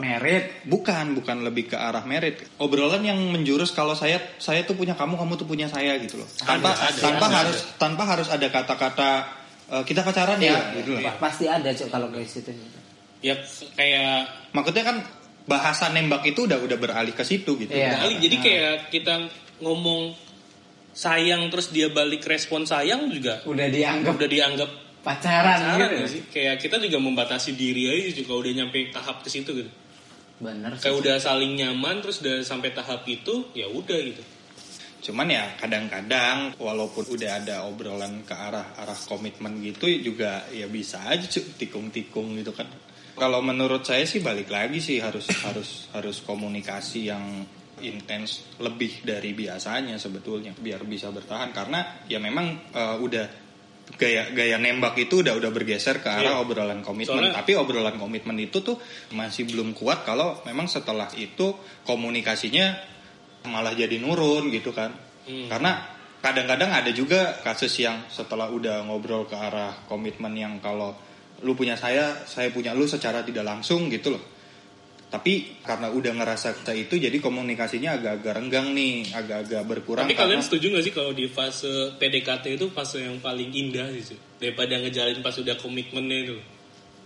merit. 0.04 0.66
Bukan 0.70 1.18
bukan 1.18 1.42
lebih 1.42 1.74
ke 1.74 1.78
arah 1.80 2.06
merit. 2.06 2.46
Obrolan 2.62 3.02
yang 3.02 3.18
menjurus 3.18 3.74
kalau 3.74 3.98
saya 3.98 4.22
saya 4.38 4.62
tuh 4.62 4.78
punya 4.78 4.94
kamu 4.94 5.18
kamu 5.18 5.34
tuh 5.40 5.48
punya 5.50 5.66
saya 5.66 5.98
gitu 5.98 6.22
loh. 6.22 6.30
Tanpa 6.38 6.78
ada, 6.78 7.00
tanpa 7.02 7.26
ada, 7.28 7.38
harus 7.42 7.58
tanpa 7.82 8.04
harus 8.06 8.28
ada 8.30 8.48
kata-kata 8.48 9.10
eh, 9.74 9.84
kita 9.88 10.06
pacaran 10.06 10.38
ya, 10.38 10.78
gitu 10.78 10.94
loh. 10.98 11.02
Pa- 11.02 11.32
pasti 11.32 11.50
ada 11.50 11.74
cok 11.74 11.90
kalau 11.90 12.08
kayak 12.14 12.30
situ 12.30 12.54
ya 13.22 13.38
kayak 13.78 14.50
maksudnya 14.50 14.82
kan 14.82 14.98
bahasa 15.46 15.94
nembak 15.94 16.26
itu 16.26 16.50
udah 16.50 16.58
udah 16.58 16.78
beralih 16.78 17.14
ke 17.14 17.22
situ 17.22 17.58
gitu. 17.58 17.70
Iya. 17.70 18.02
Kali, 18.02 18.16
jadi 18.18 18.36
kayak 18.42 18.76
kita 18.90 19.30
ngomong 19.62 20.14
sayang 20.92 21.48
terus 21.54 21.72
dia 21.72 21.88
balik 21.94 22.26
respon 22.28 22.68
sayang 22.68 23.08
juga 23.14 23.40
udah 23.48 23.68
dianggap. 23.72 24.12
udah 24.18 24.28
dianggap 24.28 24.70
pacaran, 25.02 25.58
pacaran 25.58 25.78
gitu 25.78 25.94
nggak 25.98 26.12
sih? 26.12 26.22
Kayak 26.30 26.56
kita 26.62 26.76
juga 26.78 26.98
membatasi 27.02 27.58
diri 27.58 27.90
aja 27.90 28.22
kalau 28.26 28.42
udah 28.46 28.54
nyampe 28.54 28.90
tahap 28.94 29.26
ke 29.26 29.30
situ 29.30 29.52
gitu. 29.54 29.72
bener 30.42 30.74
sih 30.74 30.90
Kayak 30.90 30.98
udah 31.06 31.16
saling 31.22 31.54
nyaman 31.54 32.02
terus 32.02 32.18
udah 32.26 32.42
sampai 32.42 32.74
tahap 32.74 33.06
itu 33.06 33.54
ya 33.54 33.70
udah 33.70 34.00
gitu. 34.02 34.24
Cuman 35.02 35.34
ya 35.34 35.58
kadang-kadang 35.58 36.54
walaupun 36.62 37.10
udah 37.10 37.42
ada 37.42 37.66
obrolan 37.66 38.22
ke 38.22 38.34
arah 38.38 38.78
arah 38.78 38.98
komitmen 39.10 39.58
gitu 39.66 39.90
juga 39.90 40.46
ya 40.54 40.70
bisa 40.70 41.02
aja 41.10 41.26
tikung-tikung 41.30 42.38
gitu 42.38 42.54
kan. 42.54 42.70
Kalau 43.18 43.42
menurut 43.42 43.86
saya 43.86 44.06
sih 44.06 44.22
balik 44.22 44.50
lagi 44.50 44.78
sih 44.78 45.02
harus 45.02 45.30
harus 45.46 45.90
harus 45.94 46.22
komunikasi 46.22 47.10
yang 47.10 47.46
intens 47.82 48.46
lebih 48.62 49.02
dari 49.02 49.34
biasanya 49.34 49.98
sebetulnya 49.98 50.54
biar 50.54 50.86
bisa 50.86 51.10
bertahan 51.10 51.50
karena 51.50 52.06
ya 52.06 52.22
memang 52.22 52.70
eh, 52.70 52.98
udah 53.02 53.41
gaya 53.92 54.32
gaya 54.32 54.58
nembak 54.58 54.98
itu 54.98 55.22
udah 55.22 55.36
udah 55.36 55.52
bergeser 55.52 56.02
ke 56.02 56.10
arah 56.10 56.38
Iya. 56.38 56.42
obrolan 56.42 56.82
komitmen 56.82 57.18
Soalnya- 57.22 57.38
tapi 57.38 57.54
obrolan 57.54 57.98
komitmen 57.98 58.38
itu 58.40 58.62
tuh 58.62 58.78
masih 59.12 59.46
belum 59.46 59.74
kuat 59.74 60.02
kalau 60.04 60.42
memang 60.44 60.66
setelah 60.66 61.10
itu 61.14 61.54
komunikasinya 61.86 62.78
malah 63.46 63.74
jadi 63.74 63.98
nurun 63.98 64.50
gitu 64.50 64.72
kan 64.72 64.94
Hmm. 65.22 65.46
karena 65.50 65.86
kadang-kadang 66.18 66.74
ada 66.74 66.90
juga 66.90 67.38
kasus 67.42 67.74
yang 67.78 68.10
setelah 68.10 68.50
udah 68.50 68.82
ngobrol 68.86 69.26
ke 69.26 69.38
arah 69.38 69.86
komitmen 69.86 70.34
yang 70.34 70.58
kalau 70.58 70.98
lu 71.42 71.54
punya 71.54 71.74
saya 71.74 72.26
saya 72.26 72.50
punya 72.50 72.74
lu 72.74 72.86
secara 72.86 73.22
tidak 73.22 73.46
langsung 73.46 73.90
gitu 73.90 74.14
loh 74.18 74.24
tapi 75.12 75.60
karena 75.60 75.92
udah 75.92 76.16
ngerasa 76.16 76.56
kita 76.64 76.72
itu 76.72 76.96
jadi 76.96 77.18
komunikasinya 77.20 78.00
agak-agak 78.00 78.32
renggang 78.32 78.72
nih 78.72 79.12
agak-agak 79.12 79.62
berkurang 79.68 80.08
Tapi 80.08 80.16
karena 80.16 80.40
kalian 80.40 80.42
setuju 80.42 80.66
gak 80.72 80.84
sih 80.88 80.94
kalau 80.96 81.12
di 81.12 81.28
fase 81.28 81.72
PDKT 82.00 82.56
itu 82.56 82.72
fase 82.72 83.04
yang 83.04 83.20
paling 83.20 83.52
indah 83.52 83.92
sih 83.92 84.16
Cu? 84.16 84.16
daripada 84.40 84.80
ngejalin 84.80 85.20
pas 85.20 85.36
udah 85.36 85.60
komitmennya 85.60 86.18
itu 86.26 86.38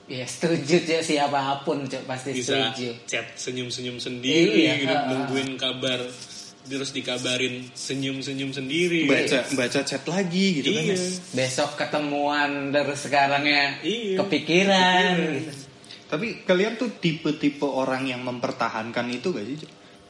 ya 0.05 0.21
setuju 0.21 0.85
cok 0.85 1.01
siapa 1.01 1.65
pun 1.65 1.89
cok 1.89 2.05
pasti 2.05 2.29
bisa 2.29 2.69
setuju 2.69 2.93
chat 3.09 3.25
senyum-senyum 3.41 3.97
sendiri 3.97 4.69
Iya, 4.69 4.74
gitu, 4.85 4.93
ha-ha. 4.93 5.09
nungguin 5.09 5.50
kabar 5.57 5.97
terus 6.65 6.89
dikabarin 6.93 7.74
senyum-senyum 7.74 8.53
sendiri 8.53 9.09
baca 9.09 9.50
baca 9.57 9.81
chat 9.81 10.05
lagi 10.05 10.62
gitu 10.62 10.69
kan 10.74 10.83
iya. 10.85 10.93
ya. 10.93 11.09
besok 11.33 11.74
ketemuan 11.74 12.69
terus 12.69 13.01
sekarangnya 13.01 13.81
Iya. 13.81 14.21
kepikiran 14.21 15.05
Kepikiran. 15.17 15.41
gitu. 15.41 15.51
Tapi 16.05 16.45
kalian 16.45 16.77
tuh 16.77 17.01
tipe-tipe 17.01 17.65
orang 17.65 18.05
yang 18.05 18.21
mempertahankan 18.21 19.09
itu 19.09 19.33
gak 19.33 19.45
sih? 19.45 19.57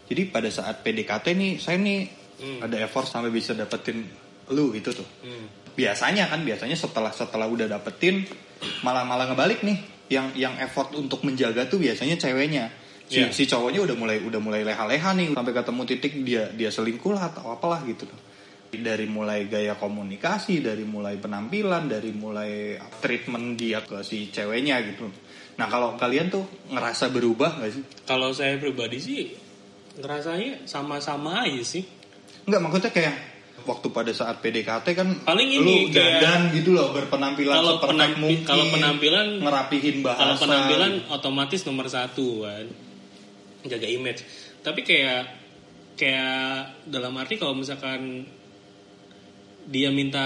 Jadi 0.06 0.22
pada 0.30 0.50
saat 0.52 0.84
PDKT 0.86 1.34
nih, 1.34 1.52
saya 1.58 1.80
nih 1.82 2.26
Hmm. 2.36 2.60
ada 2.68 2.76
effort 2.84 3.08
sampai 3.08 3.32
bisa 3.32 3.56
dapetin 3.56 4.04
lu 4.52 4.76
itu 4.76 4.92
tuh. 4.92 5.08
Hmm. 5.24 5.48
Biasanya 5.72 6.28
kan, 6.28 6.44
biasanya 6.44 6.76
setelah 6.76 7.12
setelah 7.16 7.48
udah 7.48 7.72
dapetin, 7.72 8.28
malah 8.84 9.08
malah 9.08 9.32
ngebalik 9.32 9.64
nih. 9.64 9.80
Yang 10.12 10.28
yang 10.38 10.54
effort 10.60 10.92
untuk 10.94 11.24
menjaga 11.24 11.66
tuh 11.66 11.80
biasanya 11.80 12.20
ceweknya. 12.20 12.70
Si, 13.08 13.22
Iya. 13.22 13.32
si 13.32 13.48
cowoknya 13.48 13.88
udah 13.88 13.96
mulai 13.96 14.18
udah 14.20 14.42
mulai 14.44 14.62
leha-leha 14.68 15.14
nih 15.16 15.32
sampai 15.32 15.54
ketemu 15.54 15.82
titik 15.88 16.14
dia 16.26 16.44
dia 16.52 16.70
selingkuh 16.74 17.14
lah 17.16 17.32
atau 17.32 17.56
apalah 17.56 17.82
gitu 17.88 18.04
tuh. 18.04 18.20
Dari 18.76 19.08
mulai 19.08 19.48
gaya 19.48 19.80
komunikasi, 19.80 20.60
dari 20.60 20.84
mulai 20.84 21.16
penampilan, 21.16 21.88
dari 21.88 22.12
mulai 22.12 22.76
treatment 23.00 23.56
dia 23.56 23.80
ke 23.80 24.04
si 24.04 24.28
ceweknya 24.28 24.84
gitu. 24.92 25.08
Nah 25.56 25.68
kalau 25.68 25.96
kalian 25.96 26.28
tuh 26.28 26.44
ngerasa 26.68 27.08
berubah 27.08 27.60
gak 27.60 27.72
sih? 27.72 27.84
Kalau 28.04 28.30
saya 28.32 28.56
pribadi 28.56 28.98
sih 28.98 29.22
ngerasanya 29.96 30.68
sama-sama 30.68 31.44
aja 31.44 31.64
sih. 31.64 31.84
Enggak 32.44 32.60
maksudnya 32.60 32.92
kayak 32.92 33.16
waktu 33.64 33.88
pada 33.90 34.12
saat 34.12 34.44
PDKT 34.44 34.86
kan 34.94 35.08
Paling 35.24 35.50
ini, 35.50 35.90
dandan 35.90 36.52
gitu 36.52 36.76
loh 36.76 36.92
berpenampilan 36.92 37.56
Kalau 37.56 37.74
penampi- 37.80 38.20
mungkin. 38.20 38.44
kalau 38.44 38.66
penampilan 38.70 39.28
ngerapihin 39.40 40.04
bahasa. 40.04 40.22
Kalau 40.22 40.36
penampilan 40.38 40.92
otomatis 41.10 41.64
nomor 41.64 41.88
satu 41.88 42.44
kan, 42.44 42.66
jaga 43.66 43.88
image. 43.88 44.22
Tapi 44.60 44.84
kayak 44.84 45.24
kayak 45.96 46.44
dalam 46.86 47.16
arti 47.16 47.40
kalau 47.40 47.56
misalkan 47.56 48.28
dia 49.66 49.90
minta 49.90 50.22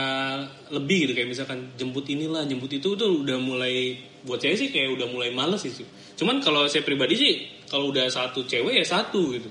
lebih 0.68 1.08
gitu 1.08 1.14
kayak 1.16 1.30
misalkan 1.32 1.72
jemput 1.80 2.04
inilah 2.12 2.44
jemput 2.44 2.72
itu 2.76 2.96
tuh 3.00 3.24
udah 3.24 3.40
mulai 3.40 3.96
buat 4.28 4.40
saya 4.44 4.60
sih 4.60 4.68
kayak 4.68 5.00
udah 5.00 5.08
mulai 5.08 5.32
males 5.32 5.64
sih 5.64 5.72
cuman 6.20 6.44
kalau 6.44 6.68
saya 6.68 6.84
pribadi 6.84 7.16
sih 7.16 7.34
kalau 7.70 7.94
udah 7.94 8.10
satu 8.10 8.44
cewek 8.44 8.82
ya 8.82 8.86
satu 8.86 9.22
gitu. 9.38 9.48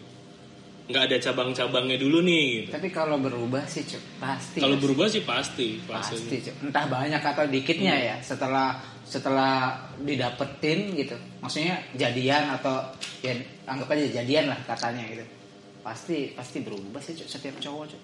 Nggak 0.88 1.04
ada 1.04 1.16
cabang-cabangnya 1.20 2.00
dulu 2.00 2.24
nih 2.24 2.64
gitu. 2.64 2.70
tapi 2.72 2.88
kalau 2.88 3.20
berubah 3.20 3.60
sih 3.68 3.84
cok 3.84 4.24
pasti. 4.24 4.56
Kalau 4.56 4.80
berubah 4.80 5.04
sih 5.04 5.20
pasti 5.20 5.76
pasti. 5.84 6.16
Pasti 6.16 6.48
entah 6.64 6.88
banyak 6.88 7.20
atau 7.20 7.44
dikitnya 7.44 7.92
Hmm. 7.92 8.08
ya 8.08 8.16
setelah 8.24 8.80
setelah 9.04 9.76
didapetin 10.00 10.96
gitu. 10.96 11.12
Maksudnya 11.44 11.76
jadian 11.92 12.56
atau 12.56 12.88
ya 13.20 13.36
anggap 13.68 13.92
aja 13.92 14.24
jadian 14.24 14.48
lah 14.48 14.56
katanya 14.64 15.04
gitu. 15.12 15.24
Pasti 15.84 16.32
pasti 16.32 16.64
berubah 16.64 17.04
sih 17.04 17.12
Cok, 17.20 17.28
setiap 17.36 17.56
cowok 17.60 17.84
Cok. 17.92 18.02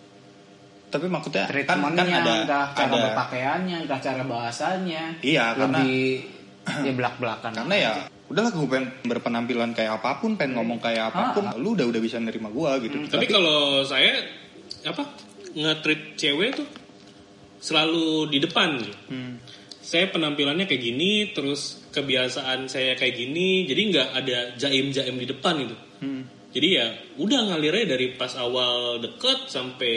Tapi 0.89 1.07
maksudnya 1.07 1.45
kan, 1.45 1.53
treatmentnya 1.53 2.05
kan 2.07 2.17
ada 2.23 2.33
entah 2.45 2.67
cara 2.71 2.87
ada 2.87 2.97
berpakaiannya 3.03 3.77
entah 3.83 3.99
cara 3.99 4.23
bahasanya 4.23 5.03
Iya, 5.21 5.45
karena- 5.55 5.83
lebih 5.83 6.09
dia 6.65 6.93
belak 6.95 7.15
belakan 7.19 7.53
karena 7.53 7.75
ya 7.77 7.93
udahlah 8.25 8.51
gue 8.51 8.65
pengen 8.65 8.87
berpenampilan 9.05 9.71
kayak 9.73 10.01
apa 10.01 10.17
pun, 10.17 10.33
pengen 10.35 10.57
ngomong 10.57 10.81
kayak 10.81 11.13
apa 11.13 11.37
pun, 11.37 11.45
Ah. 11.45 11.53
lu 11.61 11.77
udah 11.77 11.85
udah 11.85 12.01
bisa 12.01 12.17
nerima 12.17 12.49
gua 12.49 12.81
gitu. 12.81 12.97
Hmm, 12.97 13.11
Tapi 13.11 13.29
kalau 13.29 13.85
saya 13.85 14.17
apa 14.83 15.05
nge-treat 15.53 16.17
cewek 16.17 16.57
tuh 16.57 16.69
selalu 17.61 18.29
di 18.29 18.39
depan 18.41 18.81
gitu. 18.81 18.97
Hmm. 19.13 19.37
Saya 19.85 20.09
penampilannya 20.09 20.65
kayak 20.65 20.81
gini, 20.83 21.37
terus 21.37 21.85
kebiasaan 21.93 22.65
saya 22.67 22.97
kayak 22.97 23.13
gini, 23.15 23.69
jadi 23.69 23.81
nggak 23.93 24.09
ada 24.17 24.39
jaim-jaim 24.57 25.17
di 25.21 25.27
depan 25.29 25.55
gitu. 25.61 25.77
Hmm. 26.01 26.23
Jadi 26.49 26.69
ya 26.71 26.87
udah 27.19 27.41
ngalirnya 27.51 27.93
dari 27.93 28.17
pas 28.17 28.33
awal 28.35 29.05
deket 29.05 29.53
sampai 29.53 29.95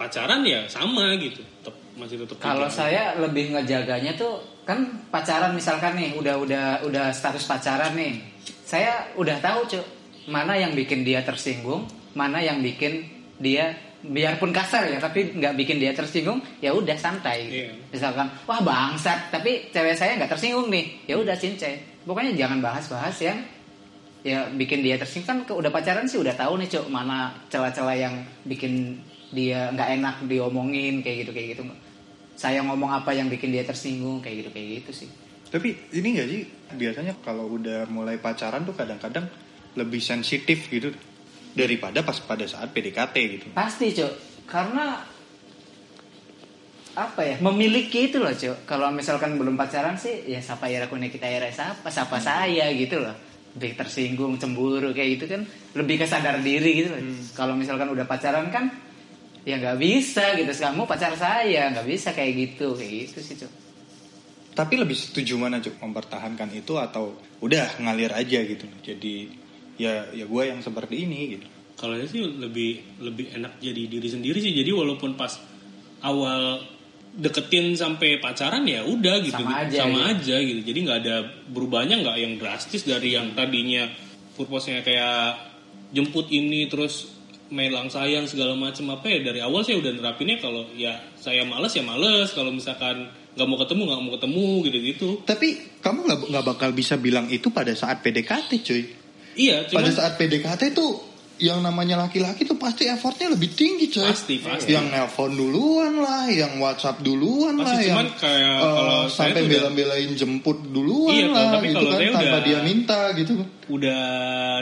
pacaran 0.00 0.40
ya 0.48 0.64
sama 0.64 1.12
gitu, 1.20 1.44
tetap 1.44 1.76
masih 2.00 2.24
tetap 2.24 2.40
Kalau 2.40 2.72
gitu. 2.72 2.80
saya 2.80 3.12
lebih 3.20 3.52
ngejaganya 3.52 4.16
tuh 4.16 4.40
kan 4.64 4.80
pacaran 5.12 5.52
misalkan 5.52 6.00
nih 6.00 6.16
udah 6.16 6.40
udah 6.40 6.64
udah 6.88 7.12
status 7.12 7.44
pacaran 7.44 7.92
nih. 7.92 8.16
Saya 8.64 9.12
udah 9.20 9.36
tahu 9.44 9.68
cuy 9.68 9.84
mana 10.32 10.56
yang 10.56 10.72
bikin 10.72 11.04
dia 11.04 11.20
tersinggung, 11.20 11.84
mana 12.16 12.40
yang 12.40 12.64
bikin 12.64 13.04
dia 13.36 13.76
biarpun 14.00 14.48
kasar 14.48 14.88
ya 14.88 14.96
tapi 14.96 15.36
nggak 15.36 15.60
bikin 15.60 15.76
dia 15.76 15.92
tersinggung 15.92 16.40
ya 16.64 16.72
udah 16.72 16.96
santai. 16.96 17.52
Iya. 17.52 17.72
Misalkan 17.92 18.32
wah 18.48 18.60
bangsat 18.64 19.28
tapi 19.28 19.68
cewek 19.68 19.92
saya 19.92 20.16
nggak 20.16 20.32
tersinggung 20.32 20.72
nih 20.72 21.04
ya 21.04 21.20
udah 21.20 21.36
cincai. 21.36 22.04
Pokoknya 22.08 22.32
jangan 22.32 22.64
bahas-bahas 22.64 23.16
yang 23.20 23.36
ya 24.24 24.48
bikin 24.52 24.80
dia 24.80 24.96
tersinggung 24.96 25.44
kan 25.44 25.56
udah 25.60 25.68
pacaran 25.72 26.08
sih 26.08 26.20
udah 26.20 26.32
tahu 26.36 26.60
nih 26.60 26.68
cok 26.68 26.86
mana 26.88 27.32
celah-celah 27.52 27.96
yang 27.96 28.14
bikin 28.48 29.00
dia 29.30 29.70
nggak 29.70 29.88
enak 30.02 30.16
diomongin 30.26 31.02
kayak 31.02 31.26
gitu 31.26 31.30
kayak 31.34 31.48
gitu. 31.56 31.62
Saya 32.34 32.64
ngomong 32.66 32.90
apa 32.90 33.12
yang 33.12 33.28
bikin 33.28 33.52
dia 33.54 33.62
tersinggung 33.62 34.18
kayak 34.24 34.46
gitu 34.46 34.50
kayak 34.50 34.68
gitu 34.82 35.06
sih. 35.06 35.10
Tapi 35.50 35.90
ini 35.98 36.08
gak 36.14 36.28
sih 36.30 36.42
biasanya 36.78 37.18
kalau 37.26 37.58
udah 37.58 37.90
mulai 37.90 38.22
pacaran 38.22 38.62
tuh 38.62 38.72
kadang-kadang 38.72 39.26
lebih 39.74 39.98
sensitif 39.98 40.70
gitu 40.70 40.94
daripada 41.50 42.06
pas 42.06 42.14
pada 42.22 42.46
saat 42.46 42.70
PDKT 42.70 43.14
gitu. 43.34 43.46
pasti 43.50 43.90
cok. 43.90 44.12
Karena 44.46 45.02
apa 46.90 47.20
ya 47.22 47.36
memiliki 47.42 48.10
itu 48.10 48.22
loh 48.22 48.30
cok. 48.30 48.66
Kalau 48.66 48.94
misalkan 48.94 49.34
belum 49.34 49.58
pacaran 49.58 49.98
sih 49.98 50.30
ya 50.30 50.38
siapa 50.38 50.70
ya 50.70 50.86
aku 50.86 50.94
kita 50.96 51.26
ya 51.26 51.42
siapa 51.50 51.90
siapa 51.90 52.22
saya 52.22 52.70
gitu 52.70 53.02
loh. 53.02 53.14
Lebih 53.58 53.74
tersinggung 53.74 54.38
cemburu 54.38 54.94
kayak 54.94 55.18
gitu 55.18 55.26
kan. 55.26 55.42
Lebih 55.74 56.06
kesadar 56.06 56.38
diri 56.38 56.86
gitu 56.86 56.94
loh. 56.94 57.02
Kalau 57.34 57.58
misalkan 57.58 57.90
udah 57.90 58.06
pacaran 58.06 58.46
kan 58.54 58.70
ya 59.48 59.56
nggak 59.56 59.78
bisa 59.80 60.36
gitu 60.36 60.52
kamu 60.52 60.84
pacar 60.84 61.16
saya 61.16 61.72
nggak 61.72 61.86
bisa 61.88 62.12
kayak 62.12 62.32
gitu 62.36 62.76
kayak 62.76 62.92
gitu 63.08 63.18
sih 63.24 63.36
cok 63.40 63.52
Tapi 64.50 64.74
lebih 64.76 64.98
setuju 64.98 65.38
mana 65.38 65.62
cuk 65.62 65.78
mempertahankan 65.78 66.50
itu 66.52 66.74
atau 66.76 67.16
udah 67.40 67.80
ngalir 67.80 68.12
aja 68.12 68.44
gitu. 68.44 68.66
Jadi 68.82 69.30
ya 69.78 70.10
ya 70.10 70.26
gue 70.26 70.42
yang 70.42 70.60
seperti 70.60 71.06
ini 71.06 71.38
gitu. 71.38 71.46
Kalau 71.78 71.96
saya 71.96 72.10
sih 72.10 72.20
lebih 72.20 73.00
lebih 73.00 73.30
enak 73.40 73.62
jadi 73.62 73.88
diri 73.88 74.08
sendiri 74.10 74.42
sih. 74.42 74.52
Jadi 74.52 74.74
walaupun 74.74 75.14
pas 75.16 75.38
awal 76.04 76.60
deketin 77.10 77.74
sampai 77.74 78.22
pacaran 78.22 78.62
ya 78.66 78.86
udah 78.86 79.18
gitu 79.22 79.42
Sama 79.42 79.66
gitu. 79.66 79.74
aja, 79.74 79.78
sama 79.82 79.98
gitu. 79.98 80.10
aja 80.14 80.36
gitu 80.46 80.60
jadi 80.62 80.78
nggak 80.86 80.98
ada 81.02 81.16
berubahnya 81.50 81.94
nggak 82.06 82.16
yang 82.22 82.32
drastis 82.38 82.86
dari 82.86 83.18
yang 83.18 83.34
tadinya 83.34 83.90
purpose-nya 84.38 84.86
kayak 84.86 85.42
jemput 85.90 86.30
ini 86.30 86.70
terus 86.70 87.10
melang 87.50 87.90
sayang 87.90 88.30
segala 88.30 88.54
macam 88.54 88.94
apa 88.94 89.06
ya 89.10 89.26
dari 89.26 89.42
awal 89.42 89.66
saya 89.66 89.82
udah 89.82 89.90
nerapinnya 89.90 90.38
kalau 90.38 90.70
ya 90.78 91.02
saya 91.18 91.42
males 91.42 91.74
ya 91.74 91.82
males 91.82 92.30
kalau 92.30 92.54
misalkan 92.54 93.10
nggak 93.34 93.46
mau 93.46 93.58
ketemu 93.58 93.82
nggak 93.90 94.00
mau 94.02 94.12
ketemu 94.14 94.46
gitu 94.66 94.78
gitu 94.94 95.08
Tapi 95.26 95.48
kamu 95.82 95.98
nggak 96.06 96.18
nggak 96.30 96.44
bakal 96.46 96.70
bisa 96.70 96.94
bilang 96.98 97.26
itu 97.30 97.50
pada 97.50 97.74
saat 97.74 98.02
PDKT 98.02 98.50
cuy. 98.62 98.82
iya 99.34 99.66
cuman 99.66 99.82
Pada 99.82 99.90
saat 99.94 100.12
PDKT 100.18 100.74
itu 100.74 100.86
yang 101.40 101.58
namanya 101.58 101.96
laki-laki 101.98 102.44
tuh 102.44 102.54
pasti 102.54 102.84
effortnya 102.84 103.32
lebih 103.32 103.50
tinggi 103.50 103.88
coy. 103.88 104.04
Pasti, 104.04 104.36
pasti. 104.38 104.70
Yang 104.70 104.92
nelpon 104.92 105.32
duluan 105.32 105.96
lah, 105.96 106.28
yang 106.28 106.60
WhatsApp 106.60 107.00
duluan 107.00 107.56
Pasti, 107.56 107.88
lah, 107.88 107.96
cuman 107.96 108.06
yang 108.06 108.08
kayak 108.14 108.54
eh, 108.54 108.60
kalau 108.70 108.98
saya 109.06 109.32
sampai 109.32 109.42
bela-belain 109.48 110.10
jemput 110.12 110.58
duluan 110.66 111.16
Iya, 111.16 111.26
lah, 111.32 111.46
tapi 111.50 111.66
gitu 111.66 111.76
kalau 111.76 111.90
kan 111.90 111.98
saya 111.98 112.10
tanpa 112.12 112.28
udah- 112.30 112.44
dia 112.44 112.58
minta 112.60 113.00
gitu. 113.16 113.32
udah 113.66 114.02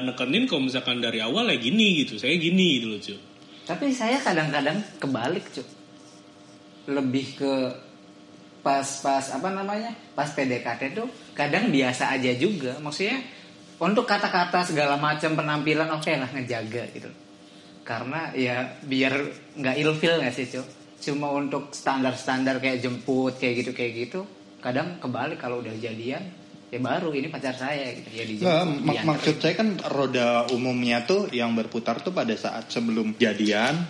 nekenin 0.05 0.45
kalau 0.45 0.63
misalkan 0.63 0.97
dari 0.99 1.19
awal 1.19 1.45
ya 1.45 1.59
gini 1.59 1.87
gitu 1.99 2.15
saya 2.15 2.35
gini 2.35 2.79
gitu 2.79 2.87
loh 2.89 3.01
cuy 3.01 3.19
Tapi 3.65 3.87
saya 3.91 4.17
kadang-kadang 4.19 4.79
kebalik, 4.97 5.45
Cuk. 5.51 5.67
Lebih 6.89 7.27
ke 7.35 7.53
pas-pas 8.59 9.29
apa 9.31 9.49
namanya? 9.51 9.93
Pas 10.13 10.29
PDKT 10.29 10.95
tuh 10.95 11.05
kadang 11.33 11.69
biasa 11.69 12.11
aja 12.11 12.33
juga. 12.35 12.77
Maksudnya 12.79 13.19
untuk 13.79 14.05
kata-kata 14.05 14.67
segala 14.67 14.99
macam 14.99 15.39
penampilan 15.39 15.89
oke 15.95 16.11
lah 16.11 16.31
ngejaga 16.35 16.83
gitu. 16.95 17.11
Karena 17.87 18.35
ya 18.35 18.79
biar 18.85 19.15
nggak 19.57 19.77
ilfil 19.81 20.19
nggak 20.21 20.35
sih, 20.35 20.47
Cuk? 20.51 20.67
Cuma 20.99 21.31
untuk 21.31 21.71
standar-standar 21.73 22.59
kayak 22.59 22.83
jemput 22.83 23.39
kayak 23.39 23.65
gitu 23.65 23.71
kayak 23.73 23.93
gitu. 24.07 24.21
Kadang 24.59 24.99
kebalik 24.99 25.39
kalau 25.39 25.63
udah 25.63 25.73
jadian 25.79 26.21
ya 26.69 26.79
baru 26.85 27.17
ini 27.17 27.33
pacar 27.33 27.57
saya 27.57 27.97
gitu 27.97 28.11
ya 28.13 28.25
dijemput. 28.29 28.45
Nggak, 28.45 28.65
mak- 28.67 28.77
diantar. 28.85 29.09
maksud 29.09 29.35
saya 29.41 29.55
kan 29.57 29.69
roda 29.89 30.29
umumnya 30.53 31.09
tuh 31.09 31.33
yang 31.33 31.57
berputar 31.57 32.05
tuh 32.05 32.13
pada 32.13 32.37
saat 32.37 32.69
sebelum 32.69 33.17
jadian 33.17 33.89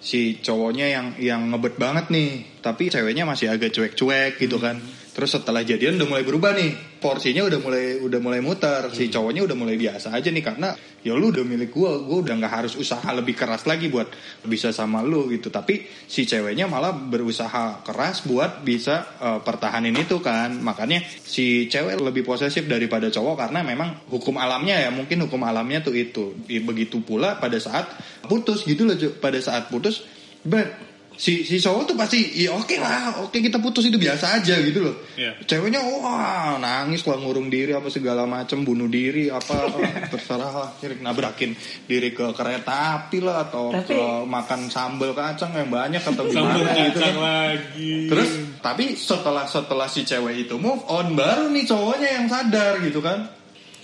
si 0.00 0.40
cowoknya 0.40 0.88
yang 0.88 1.06
yang 1.20 1.52
ngebet 1.52 1.76
banget 1.76 2.08
nih 2.08 2.60
tapi 2.64 2.88
ceweknya 2.88 3.28
masih 3.28 3.52
agak 3.52 3.68
cuek-cuek 3.68 4.40
gitu 4.40 4.56
kan 4.56 4.80
terus 5.10 5.34
setelah 5.34 5.62
jadian 5.66 5.98
udah 5.98 6.08
mulai 6.08 6.24
berubah 6.24 6.52
nih. 6.56 7.00
Porsinya 7.00 7.48
udah 7.48 7.60
mulai 7.64 7.96
udah 8.00 8.20
mulai 8.20 8.40
muter. 8.44 8.92
Si 8.92 9.08
cowoknya 9.08 9.44
udah 9.48 9.56
mulai 9.56 9.80
biasa 9.80 10.12
aja 10.12 10.28
nih 10.28 10.44
karena 10.44 10.76
ya 11.00 11.16
lu 11.16 11.32
udah 11.32 11.40
milik 11.46 11.72
gua 11.72 11.96
gua 12.04 12.20
udah 12.20 12.34
nggak 12.36 12.52
harus 12.52 12.74
usaha 12.76 13.08
lebih 13.16 13.32
keras 13.32 13.64
lagi 13.64 13.88
buat 13.88 14.10
bisa 14.44 14.74
sama 14.74 15.00
lu 15.00 15.32
gitu. 15.32 15.48
Tapi 15.48 15.86
si 16.04 16.28
ceweknya 16.28 16.68
malah 16.68 16.92
berusaha 16.92 17.80
keras 17.86 18.28
buat 18.28 18.60
bisa 18.60 19.16
eh, 19.16 19.40
pertahanin 19.40 19.96
itu 19.96 20.20
kan. 20.20 20.60
Makanya 20.60 21.00
si 21.06 21.72
cewek 21.72 21.96
lebih 22.00 22.26
posesif 22.26 22.68
daripada 22.68 23.08
cowok 23.08 23.48
karena 23.48 23.64
memang 23.64 24.08
hukum 24.12 24.36
alamnya 24.36 24.76
ya 24.76 24.90
mungkin 24.92 25.24
hukum 25.24 25.40
alamnya 25.46 25.80
tuh 25.80 25.96
itu. 25.96 26.36
Begitu 26.44 27.00
pula 27.00 27.40
pada 27.40 27.56
saat 27.56 27.88
putus 28.28 28.68
gitu 28.68 28.84
loh 28.84 28.96
pada 29.18 29.40
saat 29.40 29.72
putus 29.72 30.04
bet 30.44 30.89
si 31.20 31.44
si 31.44 31.60
cowok 31.60 31.84
tuh 31.84 31.94
pasti 31.94 32.16
ya 32.34 32.48
oke 32.50 32.72
lah 32.74 33.20
oke 33.20 33.36
kita 33.36 33.60
putus 33.60 33.84
itu 33.84 33.94
biasa 33.94 34.40
aja 34.40 34.56
gitu 34.56 34.80
loh 34.80 34.96
Iya. 35.12 35.36
ceweknya 35.44 35.84
wah 35.84 36.56
nangis 36.56 37.04
lah 37.04 37.14
ngurung 37.14 37.46
diri 37.46 37.70
apa 37.70 37.86
segala 37.86 38.24
macem 38.24 38.64
bunuh 38.64 38.88
diri 38.88 39.28
apa 39.28 39.68
terserah 40.10 40.48
lah 40.50 40.70
Kira- 40.74 40.96
nabrakin 40.96 41.52
diri 41.84 42.10
ke 42.10 42.24
kereta 42.32 42.72
api 42.98 43.20
lah 43.20 43.44
atau 43.44 43.68
Tapi- 43.68 43.92
ke 43.92 44.00
makan 44.24 44.60
sambal 44.66 45.12
kacang 45.12 45.52
yang 45.52 45.68
banyak 45.68 46.00
atau 46.00 46.24
sambal 46.24 46.56
gimana 46.56 46.72
gitu 46.80 46.96
kacang 46.96 47.12
kan. 47.12 47.16
lagi 47.20 47.92
terus 48.08 48.30
tapi 48.58 48.84
setelah 48.94 49.44
setelah 49.44 49.86
si 49.86 50.00
cewek 50.02 50.48
itu 50.48 50.56
move 50.56 50.80
on 50.86 51.12
baru 51.12 51.46
nih 51.46 51.64
cowoknya 51.64 52.08
yang 52.10 52.26
sadar 52.26 52.80
gitu 52.80 52.98
kan 52.98 53.28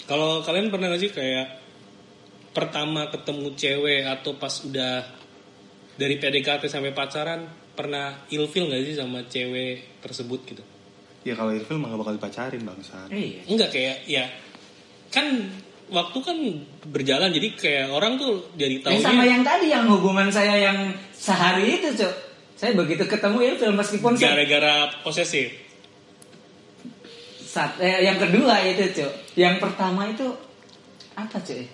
Kalau 0.07 0.40
kalian 0.40 0.70
pernah 0.70 0.88
gak 0.88 1.03
sih 1.03 1.11
kayak 1.11 1.46
pertama 2.51 3.11
ketemu 3.11 3.53
cewek 3.53 4.07
atau 4.07 4.33
pas 4.35 4.55
udah 4.62 5.05
dari 5.96 6.20
PDKT 6.20 6.68
sampai 6.68 6.92
pacaran 6.92 7.44
pernah 7.72 8.24
ilfil 8.28 8.68
gak 8.68 8.85
sih 8.85 8.94
sama 8.96 9.24
cewek 9.26 10.00
tersebut 10.00 10.40
gitu? 10.48 10.62
ya 11.26 11.35
kalau 11.35 11.50
Irfil 11.50 11.82
mah 11.82 11.90
gak 11.90 12.00
bakal 12.06 12.14
dipacarin 12.14 12.62
bangsa 12.62 13.11
Iya. 13.11 13.42
Enggak 13.50 13.74
kayak 13.74 14.06
ya 14.06 14.30
kan 15.11 15.26
waktu 15.90 16.18
kan 16.22 16.38
berjalan 16.87 17.35
jadi 17.35 17.48
kayak 17.59 17.87
orang 17.90 18.14
tuh 18.14 18.46
jadi 18.54 18.78
Eh, 18.87 19.02
sama 19.02 19.26
tahu 19.26 19.30
yang 19.35 19.42
tadi 19.42 19.66
yang 19.74 19.90
hubungan 19.90 20.30
saya 20.30 20.54
yang 20.54 20.94
sehari 21.11 21.82
itu, 21.82 21.90
Cok. 21.98 22.14
Saya 22.54 22.78
begitu 22.78 23.02
ketemu 23.04 23.38
Ilfil 23.42 23.74
meskipun 23.74 24.14
saya, 24.14 24.38
gara-gara 24.38 24.87
posesif. 25.02 25.50
saat, 27.42 27.74
eh, 27.82 28.06
yang 28.06 28.22
kedua 28.22 28.62
itu, 28.62 28.87
Cok. 28.94 29.35
Yang 29.35 29.54
pertama 29.59 30.06
itu 30.06 30.26
apa, 31.18 31.38
Cok? 31.42 31.66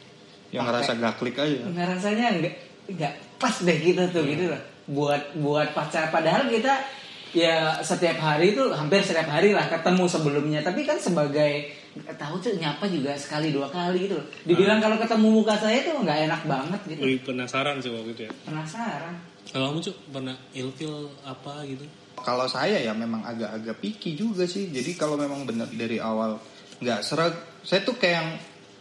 yang 0.53 0.69
ngerasa 0.69 1.01
gak 1.01 1.17
klik 1.17 1.37
aja 1.41 1.65
Ngerasanya 1.65 2.27
enggak 2.37 2.55
enggak 2.89 3.15
pas 3.39 3.55
deh 3.63 3.79
gitu 3.79 4.03
tuh 4.11 4.25
gitu 4.27 4.51
loh. 4.51 4.63
Buat 4.83 5.39
buat 5.39 5.69
pacar 5.75 6.11
padahal 6.11 6.51
kita 6.51 6.75
ya 7.33 7.81
setiap 7.81 8.21
hari 8.21 8.53
itu 8.53 8.69
hampir 8.75 9.01
setiap 9.01 9.25
hari 9.31 9.57
lah 9.57 9.65
ketemu 9.71 10.05
sebelumnya 10.05 10.61
tapi 10.61 10.85
kan 10.85 11.01
sebagai 11.01 11.73
nggak 11.93 12.17
tahu 12.17 12.41
tuh 12.41 12.53
nyapa 12.57 12.89
juga 12.89 13.17
sekali 13.17 13.53
dua 13.53 13.69
kali 13.69 14.09
gitu 14.09 14.21
loh. 14.21 14.27
Dibilang 14.45 14.81
kalau 14.81 14.97
ketemu 15.01 15.29
muka 15.29 15.55
saya 15.57 15.85
tuh 15.85 16.01
nggak 16.01 16.19
enak 16.29 16.43
banget 16.49 16.81
gitu. 16.89 17.01
Wih 17.05 17.21
penasaran 17.21 17.81
sih 17.81 17.93
waktu 17.93 18.11
itu 18.17 18.23
ya. 18.29 18.33
Penasaran. 18.49 19.15
Kalau 19.53 19.75
kamu 19.75 19.81
cuk 19.85 19.97
pernah 20.13 20.37
ilfil 20.57 20.95
apa 21.27 21.67
gitu? 21.69 21.85
Kalau 22.23 22.47
saya 22.47 22.79
ya 22.79 22.93
memang 22.95 23.27
agak-agak 23.27 23.77
picky 23.83 24.15
juga 24.15 24.47
sih. 24.47 24.71
Jadi 24.71 24.95
kalau 24.95 25.19
memang 25.19 25.45
benar 25.45 25.69
dari 25.73 25.99
awal 25.99 26.39
nggak 26.83 27.01
serag, 27.05 27.35
saya 27.63 27.85
tuh 27.87 27.95
kayak 27.95 28.15
yang 28.19 28.29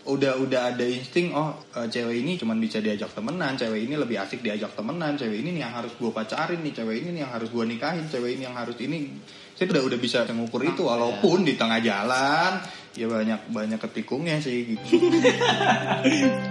udah 0.01 0.41
udah 0.41 0.73
ada 0.73 0.81
insting 0.81 1.29
oh 1.29 1.61
eh, 1.77 1.85
cewek 1.85 2.25
ini 2.25 2.33
cuman 2.41 2.57
bisa 2.57 2.81
diajak 2.81 3.13
temenan, 3.13 3.53
cewek 3.53 3.85
ini 3.85 3.93
lebih 3.93 4.17
asik 4.17 4.41
diajak 4.41 4.73
temenan, 4.73 5.13
cewek 5.13 5.45
ini 5.45 5.57
nih 5.57 5.61
yang 5.67 5.73
harus 5.77 5.93
gue 5.93 6.09
pacarin 6.09 6.59
nih, 6.65 6.73
cewek 6.73 6.95
ini 7.05 7.09
nih 7.17 7.21
yang 7.27 7.33
harus 7.33 7.49
gue 7.53 7.63
nikahin, 7.65 8.05
cewek 8.09 8.39
ini 8.39 8.43
yang 8.49 8.57
harus 8.57 8.77
ini. 8.81 9.13
Saya 9.53 9.77
udah 9.77 9.83
udah 9.93 9.99
bisa 10.01 10.25
mengukur 10.33 10.65
itu 10.65 10.81
walaupun 10.89 11.45
di 11.45 11.53
tengah 11.53 11.77
jalan 11.85 12.57
ya 12.91 13.07
banyak 13.07 13.53
banyak 13.53 13.79
ketikungnya 13.79 14.41
sih 14.41 14.75
gitu. 14.75 14.99